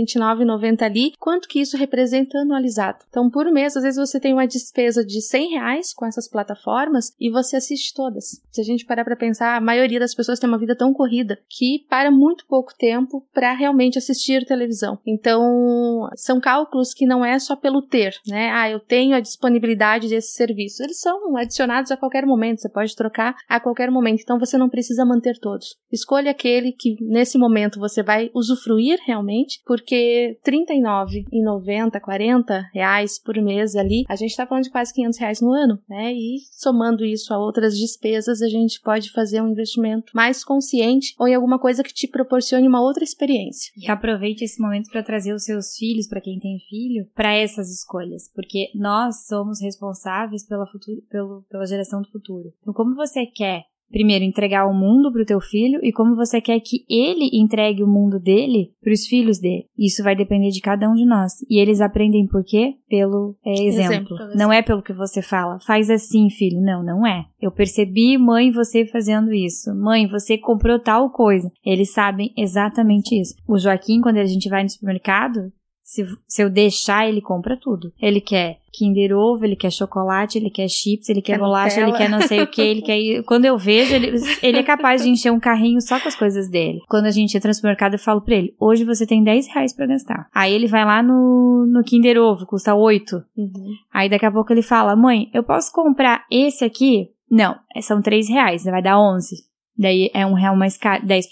R$29,90 0.71 0.81
ali. 0.81 1.13
Quanto 1.19 1.47
que 1.47 1.59
isso 1.59 1.77
representa 1.77 2.39
anualizado? 2.39 2.99
Então, 3.09 3.29
por 3.29 3.51
mês, 3.51 3.75
às 3.75 3.83
vezes 3.83 3.99
você 3.99 4.19
tem 4.19 4.33
uma 4.33 4.47
despesa 4.47 5.05
de 5.05 5.21
100 5.21 5.49
reais 5.51 5.93
com 5.93 6.05
essas 6.05 6.29
plataformas 6.29 7.13
e 7.19 7.29
você 7.29 7.57
assiste 7.57 7.93
todas. 7.93 8.41
Se 8.51 8.61
a 8.61 8.63
gente 8.63 8.85
parar 8.85 9.03
pra 9.03 9.15
pensar, 9.15 9.55
a 9.55 9.61
maioria 9.61 9.99
das 9.99 10.15
pessoas 10.15 10.39
tem 10.39 10.49
uma 10.49 10.59
vida 10.59 10.75
tão 10.75 10.93
corrida 10.93 11.39
que 11.49 11.85
para 11.89 12.11
muito 12.11 12.45
pouco 12.47 12.73
tempo 12.77 13.25
para 13.33 13.53
realmente 13.53 13.97
assistir 13.97 14.45
televisão. 14.45 14.99
Então, 15.05 16.09
são 16.15 16.39
cálculos 16.39 16.93
que 16.93 17.05
não 17.05 17.23
é 17.23 17.37
só 17.39 17.55
pelo 17.55 17.81
ter, 17.81 18.13
né? 18.27 18.49
Ah, 18.51 18.69
eu 18.69 18.79
tenho 18.79 19.15
a 19.15 19.19
disponibilidade 19.19 20.07
desses 20.07 20.33
serviços. 20.33 20.79
Eles 20.79 20.99
são 20.99 21.37
adicionados 21.37 21.91
a 21.91 21.97
qualquer 21.97 22.25
momento, 22.25 22.61
você 22.61 22.69
pode 22.69 22.95
trocar 22.95 23.35
a 23.47 23.59
qualquer 23.59 23.91
momento. 23.91 24.21
Então, 24.21 24.39
você 24.39 24.57
não 24.57 24.69
precisa 24.69 25.05
manter 25.05 25.37
todos. 25.39 25.75
Escolha 25.91 26.31
aquele 26.31 26.71
que 26.71 26.95
nesse 27.01 27.37
momento 27.37 27.79
você 27.79 28.03
vai 28.03 28.29
usufruir 28.33 28.99
realmente, 29.05 29.61
porque 29.65 30.37
R$ 30.45 30.60
39,90, 30.65 31.99
40 31.99 32.69
reais 32.73 33.19
por 33.19 33.35
mês 33.41 33.75
ali, 33.75 34.03
a 34.07 34.15
gente 34.15 34.35
tá 34.35 34.45
falando 34.45 34.63
de 34.63 34.71
quase 34.71 34.93
500 34.93 35.19
reais 35.19 35.41
no 35.41 35.51
ano, 35.51 35.79
né? 35.87 36.13
E 36.13 36.37
somando 36.51 37.05
isso 37.05 37.33
a 37.33 37.39
outras 37.39 37.77
despesas, 37.77 38.41
a 38.41 38.47
gente 38.47 38.81
pode 38.81 39.11
fazer 39.11 39.41
um 39.41 39.49
investimento 39.49 40.11
mais 40.13 40.43
consciente 40.43 41.13
ou 41.19 41.27
em 41.27 41.35
alguma 41.35 41.59
coisa 41.59 41.83
que 41.83 41.93
te 41.93 42.07
proporcione 42.07 42.67
uma 42.67 42.81
outra 42.81 43.03
experiência. 43.03 43.71
E 43.77 43.89
aproveite 43.89 44.43
esse 44.43 44.61
momento 44.61 44.89
para 44.89 45.03
trazer 45.03 45.33
os 45.33 45.43
seus 45.43 45.75
filhos, 45.75 46.07
para 46.07 46.21
quem 46.21 46.39
tem 46.39 46.59
filho, 46.69 47.07
para 47.15 47.33
essas 47.33 47.69
escolhas, 47.71 48.29
porque 48.33 48.69
nós 48.75 49.25
somos 49.25 49.61
responsáveis 49.61 50.45
pela, 50.45 50.65
futuro, 50.67 51.01
pelo, 51.09 51.43
pela 51.49 51.65
geração 51.65 52.01
do 52.01 52.09
futuro. 52.09 52.53
Então, 52.61 52.73
como 52.73 52.95
você 52.95 53.25
quer 53.25 53.63
primeiro 53.91 54.23
entregar 54.23 54.65
o 54.65 54.73
mundo 54.73 55.11
para 55.11 55.21
o 55.21 55.25
teu 55.25 55.39
filho 55.39 55.79
e 55.83 55.91
como 55.91 56.15
você 56.15 56.39
quer 56.39 56.59
que 56.59 56.85
ele 56.89 57.29
entregue 57.33 57.83
o 57.83 57.87
mundo 57.87 58.19
dele 58.19 58.71
para 58.81 58.93
os 58.93 59.05
filhos 59.05 59.39
dele. 59.39 59.65
Isso 59.77 60.03
vai 60.03 60.15
depender 60.15 60.49
de 60.49 60.61
cada 60.61 60.89
um 60.89 60.95
de 60.95 61.05
nós. 61.05 61.33
E 61.49 61.59
eles 61.59 61.81
aprendem 61.81 62.25
por 62.25 62.43
quê? 62.43 62.75
Pelo 62.89 63.35
é, 63.45 63.53
exemplo. 63.65 64.15
Exemplo. 64.15 64.17
Não 64.35 64.51
é 64.51 64.61
pelo 64.61 64.81
que 64.81 64.93
você 64.93 65.21
fala. 65.21 65.59
Faz 65.59 65.89
assim, 65.89 66.29
filho. 66.29 66.61
Não, 66.61 66.83
não 66.83 67.05
é. 67.05 67.25
Eu 67.41 67.51
percebi, 67.51 68.17
mãe, 68.17 68.51
você 68.51 68.85
fazendo 68.85 69.33
isso. 69.33 69.73
Mãe, 69.75 70.07
você 70.07 70.37
comprou 70.37 70.79
tal 70.79 71.09
coisa. 71.09 71.51
Eles 71.65 71.91
sabem 71.91 72.33
exatamente 72.37 73.19
isso. 73.19 73.35
O 73.47 73.57
Joaquim, 73.57 74.01
quando 74.01 74.17
a 74.17 74.25
gente 74.25 74.49
vai 74.49 74.63
no 74.63 74.69
supermercado, 74.69 75.51
Se, 75.83 76.05
se 76.27 76.41
eu 76.41 76.49
deixar, 76.49 77.09
ele 77.09 77.21
compra 77.21 77.57
tudo. 77.57 77.91
Ele 77.99 78.21
quer 78.21 78.60
Kinder 78.73 79.15
Ovo, 79.15 79.43
ele 79.45 79.55
quer 79.55 79.71
chocolate, 79.71 80.37
ele 80.37 80.49
quer 80.49 80.67
chips, 80.69 81.09
ele 81.09 81.21
quer, 81.21 81.33
Quer 81.33 81.39
bolacha, 81.39 81.79
ele 81.79 81.91
Nutella. 81.91 82.05
quer 82.05 82.11
não 82.11 82.21
sei 82.21 82.41
o 82.41 82.47
que, 82.47 82.61
ele 82.61 82.81
quer. 82.81 83.23
Quando 83.23 83.45
eu 83.45 83.57
vejo, 83.57 83.93
ele, 83.93 84.13
ele 84.41 84.57
é 84.57 84.63
capaz 84.63 85.03
de 85.03 85.09
encher 85.09 85.31
um 85.31 85.39
carrinho 85.39 85.81
só 85.81 85.99
com 85.99 86.07
as 86.07 86.15
coisas 86.15 86.49
dele. 86.49 86.79
Quando 86.87 87.05
a 87.05 87.11
gente 87.11 87.35
entra 87.35 87.49
no 87.49 87.53
supermercado, 87.53 87.93
eu 87.93 87.99
falo 87.99 88.21
pra 88.21 88.35
ele: 88.35 88.55
hoje 88.59 88.83
você 88.83 89.05
tem 89.05 89.23
10 89.23 89.47
reais 89.53 89.75
pra 89.75 89.85
gastar. 89.85 90.27
Aí 90.33 90.53
ele 90.53 90.67
vai 90.67 90.85
lá 90.85 91.03
no, 91.03 91.65
no 91.71 91.83
Kinder 91.83 92.17
Ovo, 92.17 92.45
custa 92.45 92.73
8. 92.73 93.15
Uhum. 93.37 93.51
Aí 93.93 94.09
daqui 94.09 94.25
a 94.25 94.31
pouco 94.31 94.53
ele 94.53 94.61
fala: 94.61 94.95
mãe, 94.95 95.29
eu 95.33 95.43
posso 95.43 95.71
comprar 95.71 96.25
esse 96.31 96.63
aqui? 96.63 97.09
Não, 97.29 97.55
são 97.81 98.01
3 98.01 98.29
reais, 98.29 98.63
vai 98.63 98.81
dar 98.81 98.99
11. 98.99 99.35
Daí 99.77 100.11
é 100.13 100.25
um 100.25 100.33
real 100.33 100.55
mais 100.55 100.77
caro, 100.77 101.05
10%. 101.05 101.23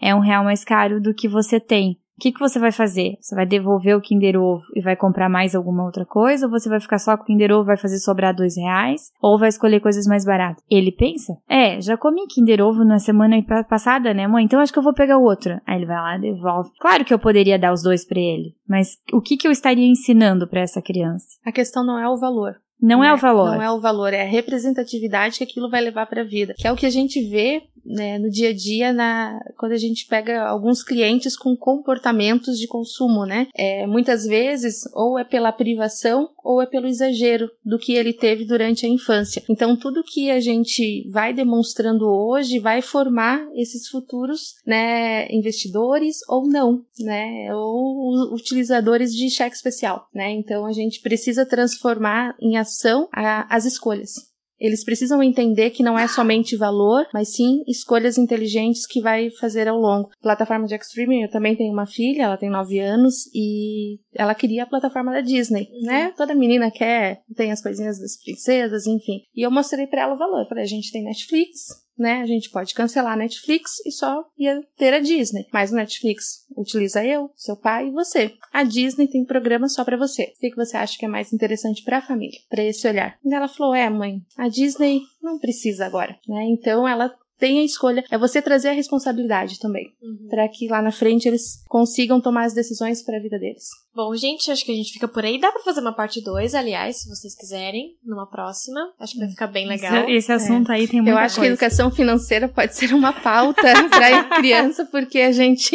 É 0.00 0.14
um 0.14 0.20
real 0.20 0.44
mais 0.44 0.64
caro 0.64 1.00
do 1.00 1.14
que 1.14 1.28
você 1.28 1.58
tem. 1.58 1.96
O 2.16 2.20
que, 2.20 2.30
que 2.32 2.38
você 2.38 2.58
vai 2.60 2.70
fazer? 2.70 3.16
Você 3.20 3.34
vai 3.34 3.44
devolver 3.44 3.96
o 3.96 4.00
Kinder 4.00 4.36
Ovo 4.40 4.62
e 4.74 4.80
vai 4.80 4.94
comprar 4.94 5.28
mais 5.28 5.54
alguma 5.54 5.84
outra 5.84 6.06
coisa? 6.06 6.46
Ou 6.46 6.50
você 6.52 6.68
vai 6.68 6.78
ficar 6.80 6.98
só 6.98 7.16
com 7.16 7.24
o 7.24 7.26
Kinder 7.26 7.50
Ovo 7.52 7.64
e 7.64 7.66
vai 7.66 7.76
fazer 7.76 7.98
sobrar 7.98 8.34
dois 8.34 8.56
reais? 8.56 9.10
Ou 9.20 9.38
vai 9.38 9.48
escolher 9.48 9.80
coisas 9.80 10.06
mais 10.06 10.24
baratas? 10.24 10.62
Ele 10.70 10.92
pensa? 10.92 11.36
É, 11.48 11.80
já 11.80 11.96
comi 11.96 12.26
Kinder 12.28 12.60
Ovo 12.60 12.84
na 12.84 12.98
semana 13.00 13.42
pa- 13.42 13.64
passada, 13.64 14.14
né, 14.14 14.28
mãe? 14.28 14.44
Então 14.44 14.60
acho 14.60 14.72
que 14.72 14.78
eu 14.78 14.82
vou 14.82 14.94
pegar 14.94 15.18
o 15.18 15.24
outro. 15.24 15.60
Aí 15.66 15.76
ele 15.76 15.86
vai 15.86 15.96
lá 15.96 16.16
devolve. 16.16 16.70
Claro 16.80 17.04
que 17.04 17.12
eu 17.12 17.18
poderia 17.18 17.58
dar 17.58 17.72
os 17.72 17.82
dois 17.82 18.06
pra 18.06 18.20
ele, 18.20 18.54
mas 18.68 18.96
o 19.12 19.20
que, 19.20 19.36
que 19.36 19.46
eu 19.48 19.52
estaria 19.52 19.86
ensinando 19.86 20.46
pra 20.46 20.60
essa 20.60 20.80
criança? 20.80 21.26
A 21.44 21.50
questão 21.50 21.84
não 21.84 21.98
é 21.98 22.08
o 22.08 22.16
valor. 22.16 22.54
Não 22.80 23.02
é 23.02 23.08
né? 23.08 23.14
o 23.14 23.16
valor. 23.16 23.50
Não 23.54 23.62
é 23.62 23.70
o 23.70 23.80
valor, 23.80 24.12
é 24.12 24.22
a 24.22 24.28
representatividade 24.28 25.38
que 25.38 25.44
aquilo 25.44 25.70
vai 25.70 25.80
levar 25.80 26.06
para 26.06 26.22
a 26.22 26.24
vida. 26.24 26.54
Que 26.56 26.66
é 26.66 26.72
o 26.72 26.76
que 26.76 26.86
a 26.86 26.90
gente 26.90 27.22
vê 27.28 27.62
né, 27.84 28.18
no 28.18 28.30
dia 28.30 28.50
a 28.50 28.54
dia 28.54 28.92
na, 28.92 29.38
quando 29.58 29.72
a 29.72 29.78
gente 29.78 30.06
pega 30.06 30.42
alguns 30.42 30.82
clientes 30.82 31.36
com 31.36 31.56
comportamentos 31.56 32.58
de 32.58 32.66
consumo, 32.66 33.26
né? 33.26 33.48
É, 33.54 33.86
muitas 33.86 34.24
vezes, 34.24 34.82
ou 34.94 35.18
é 35.18 35.24
pela 35.24 35.52
privação 35.52 36.30
ou 36.42 36.60
é 36.60 36.66
pelo 36.66 36.86
exagero 36.86 37.50
do 37.64 37.78
que 37.78 37.94
ele 37.94 38.12
teve 38.12 38.44
durante 38.44 38.84
a 38.84 38.88
infância. 38.88 39.42
Então, 39.48 39.76
tudo 39.76 40.04
que 40.04 40.30
a 40.30 40.40
gente 40.40 41.08
vai 41.10 41.32
demonstrando 41.32 42.06
hoje 42.06 42.58
vai 42.58 42.82
formar 42.82 43.46
esses 43.54 43.88
futuros, 43.88 44.56
né, 44.66 45.26
investidores 45.30 46.18
ou 46.28 46.46
não, 46.46 46.82
né, 47.00 47.48
ou 47.54 48.34
utilizadores 48.34 49.14
de 49.14 49.30
cheque 49.30 49.56
especial, 49.56 50.08
né? 50.14 50.30
Então, 50.30 50.66
a 50.66 50.72
gente 50.72 51.00
precisa 51.00 51.46
transformar 51.46 52.34
em 52.40 52.56
ação 52.74 53.08
a- 53.12 53.46
as 53.54 53.64
escolhas. 53.64 54.12
Eles 54.58 54.84
precisam 54.84 55.20
entender 55.22 55.70
que 55.70 55.82
não 55.82 55.98
é 55.98 56.06
somente 56.06 56.56
valor, 56.56 57.04
mas 57.12 57.34
sim 57.34 57.64
escolhas 57.66 58.16
inteligentes 58.16 58.86
que 58.86 59.00
vai 59.00 59.28
fazer 59.30 59.66
ao 59.66 59.76
longo. 59.76 60.10
Plataforma 60.22 60.66
de 60.66 60.74
Extreme, 60.74 61.22
eu 61.24 61.30
também 61.30 61.56
tenho 61.56 61.72
uma 61.72 61.86
filha, 61.86 62.22
ela 62.22 62.36
tem 62.36 62.48
9 62.48 62.78
anos 62.78 63.26
e 63.34 63.98
ela 64.14 64.34
queria 64.34 64.62
a 64.62 64.66
plataforma 64.66 65.12
da 65.12 65.20
Disney, 65.20 65.68
né? 65.82 66.12
Toda 66.16 66.36
menina 66.36 66.70
quer, 66.70 67.20
tem 67.36 67.50
as 67.50 67.60
coisinhas 67.60 67.98
das 67.98 68.16
princesas, 68.22 68.86
enfim. 68.86 69.22
E 69.34 69.42
eu 69.44 69.50
mostrei 69.50 69.86
pra 69.88 70.02
ela 70.02 70.14
o 70.14 70.18
valor. 70.18 70.46
Falei, 70.48 70.62
a 70.62 70.68
gente 70.68 70.92
tem 70.92 71.02
Netflix, 71.04 71.66
né? 71.98 72.22
A 72.22 72.26
gente 72.26 72.50
pode 72.50 72.74
cancelar 72.74 73.12
a 73.12 73.16
Netflix 73.16 73.78
e 73.86 73.90
só 73.90 74.24
ia 74.38 74.60
ter 74.76 74.92
a 74.92 75.00
Disney. 75.00 75.46
Mas 75.52 75.72
o 75.72 75.76
Netflix 75.76 76.46
utiliza 76.56 77.04
eu, 77.04 77.30
seu 77.36 77.56
pai 77.56 77.88
e 77.88 77.92
você. 77.92 78.34
A 78.52 78.62
Disney 78.62 79.08
tem 79.08 79.24
programa 79.24 79.68
só 79.68 79.84
pra 79.84 79.96
você. 79.96 80.32
O 80.36 80.40
que, 80.40 80.54
você 80.54 80.76
acha 80.76 80.98
que 80.98 81.04
é 81.04 81.08
mais 81.08 81.32
interessante 81.32 81.82
pra 81.82 82.02
família? 82.02 82.38
Pra 82.48 82.62
esse 82.62 82.86
olhar. 82.86 83.18
E 83.24 83.34
ela 83.34 83.48
falou: 83.48 83.74
"É, 83.74 83.88
mãe, 83.90 84.20
a 84.36 84.48
Disney 84.48 85.00
não 85.22 85.38
precisa 85.38 85.86
agora", 85.86 86.16
né? 86.28 86.44
Então 86.44 86.86
ela 86.86 87.14
tem 87.44 87.58
a 87.60 87.64
escolha, 87.64 88.02
é 88.10 88.16
você 88.16 88.40
trazer 88.40 88.68
a 88.68 88.72
responsabilidade 88.72 89.58
também, 89.58 89.92
Uhum. 90.02 90.28
Pra 90.30 90.48
que 90.48 90.66
lá 90.68 90.80
na 90.80 90.90
frente 90.90 91.28
eles 91.28 91.62
consigam 91.68 92.20
tomar 92.20 92.44
as 92.44 92.54
decisões 92.54 93.02
pra 93.02 93.18
vida 93.18 93.38
deles. 93.38 93.64
Bom, 93.94 94.14
gente, 94.16 94.50
acho 94.50 94.64
que 94.64 94.72
a 94.72 94.74
gente 94.74 94.92
fica 94.92 95.06
por 95.06 95.24
aí. 95.24 95.38
Dá 95.38 95.52
pra 95.52 95.62
fazer 95.62 95.80
uma 95.80 95.92
parte 95.94 96.20
2, 96.22 96.54
aliás, 96.54 97.02
se 97.02 97.08
vocês 97.08 97.34
quiserem, 97.36 97.94
numa 98.04 98.26
próxima. 98.28 98.80
Acho 98.98 99.12
que 99.12 99.20
vai 99.20 99.28
ficar 99.28 99.46
bem 99.46 99.68
legal. 99.68 100.04
Esse, 100.04 100.12
esse 100.12 100.32
assunto 100.32 100.72
aí 100.72 100.88
tem 100.88 101.00
muita 101.00 101.12
Eu 101.12 101.18
acho 101.18 101.34
que 101.36 101.40
a 101.40 101.42
coisa. 101.42 101.52
educação 101.54 101.90
financeira 101.90 102.48
pode 102.48 102.74
ser 102.74 102.92
uma 102.92 103.12
pauta 103.12 103.62
pra 103.90 104.36
criança, 104.36 104.84
porque 104.86 105.20
a 105.20 105.30
gente 105.32 105.70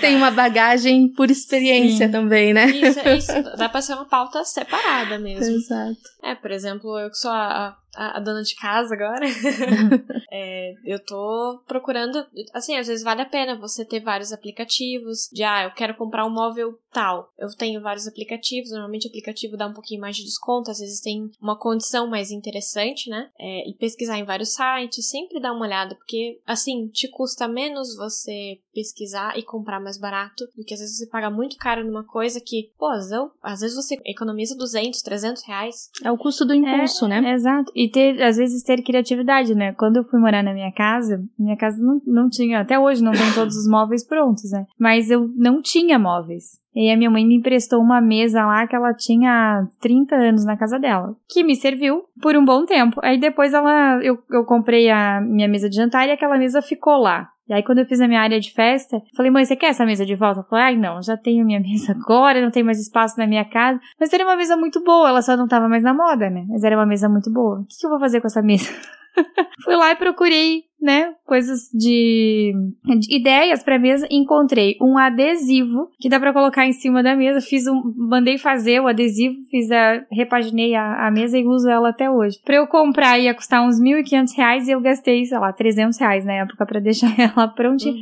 tem 0.00 0.16
uma 0.16 0.30
bagagem 0.30 1.08
por 1.08 1.30
experiência 1.30 2.06
Sim. 2.06 2.12
também, 2.12 2.52
né? 2.52 2.66
Isso, 2.66 3.08
isso 3.08 3.56
dá 3.56 3.68
pra 3.68 3.80
ser 3.80 3.94
uma 3.94 4.04
pauta 4.04 4.44
separada 4.44 5.18
mesmo. 5.18 5.56
Exato. 5.56 5.96
É, 6.22 6.34
por 6.34 6.50
exemplo, 6.50 6.98
eu 6.98 7.08
que 7.10 7.16
sou 7.16 7.30
a, 7.30 7.76
a, 7.98 8.18
a 8.18 8.20
dona 8.20 8.42
de 8.42 8.54
casa 8.54 8.94
agora, 8.94 9.26
é, 10.30 10.74
eu 10.84 11.04
tô 11.04 11.60
procurando. 11.66 12.24
Assim, 12.54 12.76
às 12.76 12.86
vezes 12.86 13.02
vale 13.02 13.22
a 13.22 13.26
pena 13.26 13.58
você 13.58 13.84
ter 13.84 13.98
vários 13.98 14.32
aplicativos. 14.32 15.28
De, 15.32 15.42
ah, 15.42 15.64
eu 15.64 15.72
quero 15.72 15.96
comprar 15.96 16.24
um 16.24 16.30
móvel 16.30 16.78
tal. 16.92 17.32
Eu 17.36 17.48
tenho 17.56 17.82
vários 17.82 18.06
aplicativos. 18.06 18.70
Normalmente 18.70 19.06
o 19.06 19.10
aplicativo 19.10 19.56
dá 19.56 19.66
um 19.66 19.72
pouquinho 19.72 20.00
mais 20.00 20.16
de 20.16 20.22
desconto. 20.22 20.70
Às 20.70 20.78
vezes 20.78 21.00
tem 21.00 21.28
uma 21.42 21.58
condição 21.58 22.06
mais 22.06 22.30
interessante, 22.30 23.10
né? 23.10 23.30
É, 23.36 23.68
e 23.68 23.74
pesquisar 23.74 24.16
em 24.16 24.24
vários 24.24 24.54
sites. 24.54 25.08
Sempre 25.08 25.40
dá 25.40 25.52
uma 25.52 25.66
olhada, 25.66 25.96
porque, 25.96 26.40
assim, 26.46 26.86
te 26.88 27.08
custa 27.08 27.48
menos 27.48 27.96
você 27.96 28.60
pesquisar 28.78 29.36
e 29.36 29.42
comprar 29.42 29.80
mais 29.80 29.98
barato 29.98 30.44
do 30.56 30.64
que 30.64 30.72
às 30.74 30.80
vezes 30.80 30.96
você 30.98 31.06
paga 31.08 31.28
muito 31.30 31.56
caro 31.56 31.84
numa 31.84 32.04
coisa 32.04 32.40
que, 32.40 32.70
pô, 32.78 32.86
às 32.86 33.08
vezes- 33.10 33.30
às 33.42 33.60
vezes 33.60 33.76
você 33.76 33.96
economiza 34.06 34.56
200, 34.56 35.02
300 35.02 35.42
reais. 35.44 35.90
É 36.04 36.10
o 36.12 36.16
custo 36.16 36.44
do 36.44 36.54
impulso, 36.54 37.08
né? 37.08 37.32
Exato. 37.32 37.72
E 37.74 37.88
ter, 37.90 38.22
às 38.22 38.36
vezes, 38.36 38.62
ter 38.62 38.80
criatividade, 38.82 39.54
né? 39.54 39.72
Quando 39.72 39.96
eu 39.96 40.04
fui 40.04 40.20
morar 40.20 40.42
na 40.44 40.54
minha 40.54 40.72
casa, 40.72 41.24
minha 41.38 41.56
casa 41.56 41.82
não, 41.82 42.00
não 42.06 42.28
tinha, 42.28 42.60
até 42.60 42.78
hoje 42.78 43.02
não 43.02 43.12
tem 43.12 43.32
todos 43.34 43.56
os 43.56 43.68
móveis 43.68 44.04
prontos, 44.06 44.50
né? 44.52 44.64
Mas 44.78 45.10
eu 45.10 45.28
não 45.34 45.60
tinha 45.60 45.98
móveis. 45.98 46.60
E 46.74 46.90
a 46.90 46.96
minha 46.96 47.10
mãe 47.10 47.26
me 47.26 47.36
emprestou 47.36 47.80
uma 47.80 48.00
mesa 48.00 48.44
lá 48.44 48.66
que 48.66 48.76
ela 48.76 48.94
tinha 48.94 49.30
há 49.30 49.66
30 49.80 50.14
anos 50.14 50.44
na 50.44 50.56
casa 50.56 50.78
dela, 50.78 51.16
que 51.28 51.42
me 51.42 51.56
serviu 51.56 52.04
por 52.20 52.36
um 52.36 52.44
bom 52.44 52.64
tempo. 52.64 53.00
Aí 53.02 53.18
depois 53.18 53.52
ela, 53.54 53.98
eu, 54.02 54.18
eu 54.30 54.44
comprei 54.44 54.90
a 54.90 55.20
minha 55.20 55.48
mesa 55.48 55.68
de 55.68 55.76
jantar 55.76 56.08
e 56.08 56.12
aquela 56.12 56.38
mesa 56.38 56.62
ficou 56.62 56.96
lá. 56.98 57.28
E 57.48 57.54
aí, 57.54 57.62
quando 57.62 57.78
eu 57.78 57.86
fiz 57.86 57.98
a 58.02 58.06
minha 58.06 58.20
área 58.20 58.38
de 58.38 58.52
festa, 58.52 59.00
falei, 59.16 59.32
mãe, 59.32 59.42
você 59.42 59.56
quer 59.56 59.68
essa 59.68 59.86
mesa 59.86 60.04
de 60.04 60.14
volta? 60.14 60.40
Ela 60.40 60.48
falou, 60.48 60.64
ai, 60.64 60.76
não, 60.76 61.00
já 61.00 61.16
tenho 61.16 61.46
minha 61.46 61.58
mesa 61.64 61.92
agora, 61.92 62.42
não 62.42 62.50
tem 62.50 62.62
mais 62.62 62.78
espaço 62.78 63.18
na 63.18 63.26
minha 63.26 63.44
casa. 63.44 63.80
Mas 63.98 64.12
era 64.12 64.22
uma 64.24 64.36
mesa 64.36 64.54
muito 64.54 64.84
boa, 64.84 65.08
ela 65.08 65.22
só 65.22 65.34
não 65.34 65.48
tava 65.48 65.66
mais 65.66 65.82
na 65.82 65.94
moda, 65.94 66.28
né? 66.28 66.44
Mas 66.46 66.62
era 66.62 66.76
uma 66.76 66.84
mesa 66.84 67.08
muito 67.08 67.32
boa. 67.32 67.60
O 67.60 67.64
que, 67.64 67.78
que 67.80 67.86
eu 67.86 67.90
vou 67.90 67.98
fazer 67.98 68.20
com 68.20 68.26
essa 68.26 68.42
mesa? 68.42 68.70
Fui 69.64 69.74
lá 69.76 69.90
e 69.92 69.96
procurei, 69.96 70.62
né, 70.80 71.12
coisas 71.26 71.68
de, 71.74 72.52
de 73.00 73.16
ideias 73.16 73.62
pra 73.62 73.78
mesa. 73.78 74.06
Encontrei 74.10 74.76
um 74.80 74.96
adesivo 74.96 75.88
que 76.00 76.08
dá 76.08 76.18
pra 76.20 76.32
colocar 76.32 76.66
em 76.66 76.72
cima 76.72 77.02
da 77.02 77.16
mesa. 77.16 77.40
Fiz 77.40 77.66
um, 77.66 77.82
mandei 77.96 78.38
fazer 78.38 78.80
o 78.80 78.86
adesivo, 78.86 79.34
fiz 79.50 79.70
a, 79.70 80.04
repaginei 80.10 80.74
a, 80.74 81.06
a 81.06 81.10
mesa 81.10 81.38
e 81.38 81.44
uso 81.44 81.68
ela 81.68 81.88
até 81.90 82.10
hoje. 82.10 82.38
Pra 82.44 82.56
eu 82.56 82.66
comprar 82.66 83.18
ia 83.18 83.34
custar 83.34 83.66
uns 83.66 83.80
1.500 83.80 84.36
reais 84.36 84.68
e 84.68 84.70
eu 84.72 84.80
gastei, 84.80 85.24
sei 85.24 85.38
lá, 85.38 85.52
300 85.52 85.98
reais 85.98 86.24
na 86.24 86.34
época 86.34 86.64
pra 86.64 86.78
deixar 86.80 87.12
ela 87.18 87.48
prontinha. 87.48 87.94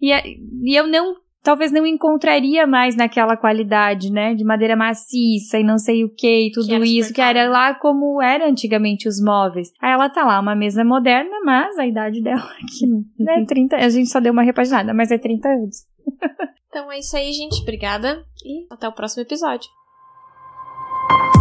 E, 0.00 0.12
a- 0.12 0.22
e 0.24 0.74
eu 0.78 0.86
não, 0.86 1.14
talvez 1.42 1.72
não 1.72 1.86
encontraria 1.86 2.66
mais 2.66 2.96
naquela 2.96 3.36
qualidade, 3.36 4.10
né? 4.10 4.34
De 4.34 4.44
madeira 4.44 4.76
maciça 4.76 5.58
e 5.58 5.64
não 5.64 5.78
sei 5.78 6.04
o 6.04 6.14
que 6.14 6.48
e 6.48 6.52
tudo 6.52 6.64
super 6.64 6.82
isso, 6.82 7.12
que 7.12 7.20
era 7.20 7.48
lá 7.48 7.74
como 7.74 8.22
era 8.22 8.48
antigamente 8.48 9.08
os 9.08 9.22
móveis. 9.22 9.72
Aí 9.80 9.92
ela 9.92 10.08
tá 10.08 10.24
lá, 10.24 10.40
uma 10.40 10.54
mesa 10.54 10.84
moderna, 10.84 11.40
mas 11.44 11.78
a 11.78 11.86
idade 11.86 12.22
dela 12.22 12.42
aqui, 12.62 12.86
né? 13.18 13.44
30, 13.46 13.76
a 13.76 13.88
gente 13.88 14.08
só 14.08 14.20
deu 14.20 14.32
uma 14.32 14.42
repaginada, 14.42 14.94
mas 14.94 15.10
é 15.10 15.18
30 15.18 15.48
anos. 15.48 15.76
Então 16.72 16.90
é 16.90 17.00
isso 17.00 17.14
aí, 17.14 17.30
gente. 17.34 17.60
Obrigada 17.60 18.24
e 18.42 18.66
até 18.72 18.88
o 18.88 18.92
próximo 18.92 19.20
episódio. 19.20 19.68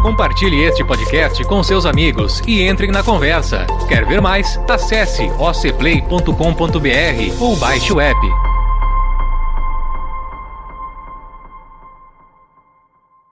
Compartilhe 0.02 0.62
este 0.64 0.86
podcast 0.86 1.42
com 1.46 1.64
seus 1.64 1.86
amigos 1.86 2.42
e 2.46 2.68
entrem 2.68 2.92
na 2.92 3.02
conversa. 3.02 3.66
Quer 3.88 4.06
ver 4.06 4.20
mais? 4.20 4.58
Acesse 4.70 5.24
ocplay.com.br 5.40 7.42
ou 7.42 7.56
baixe 7.56 7.94
o 7.94 8.02
app. 8.02 8.51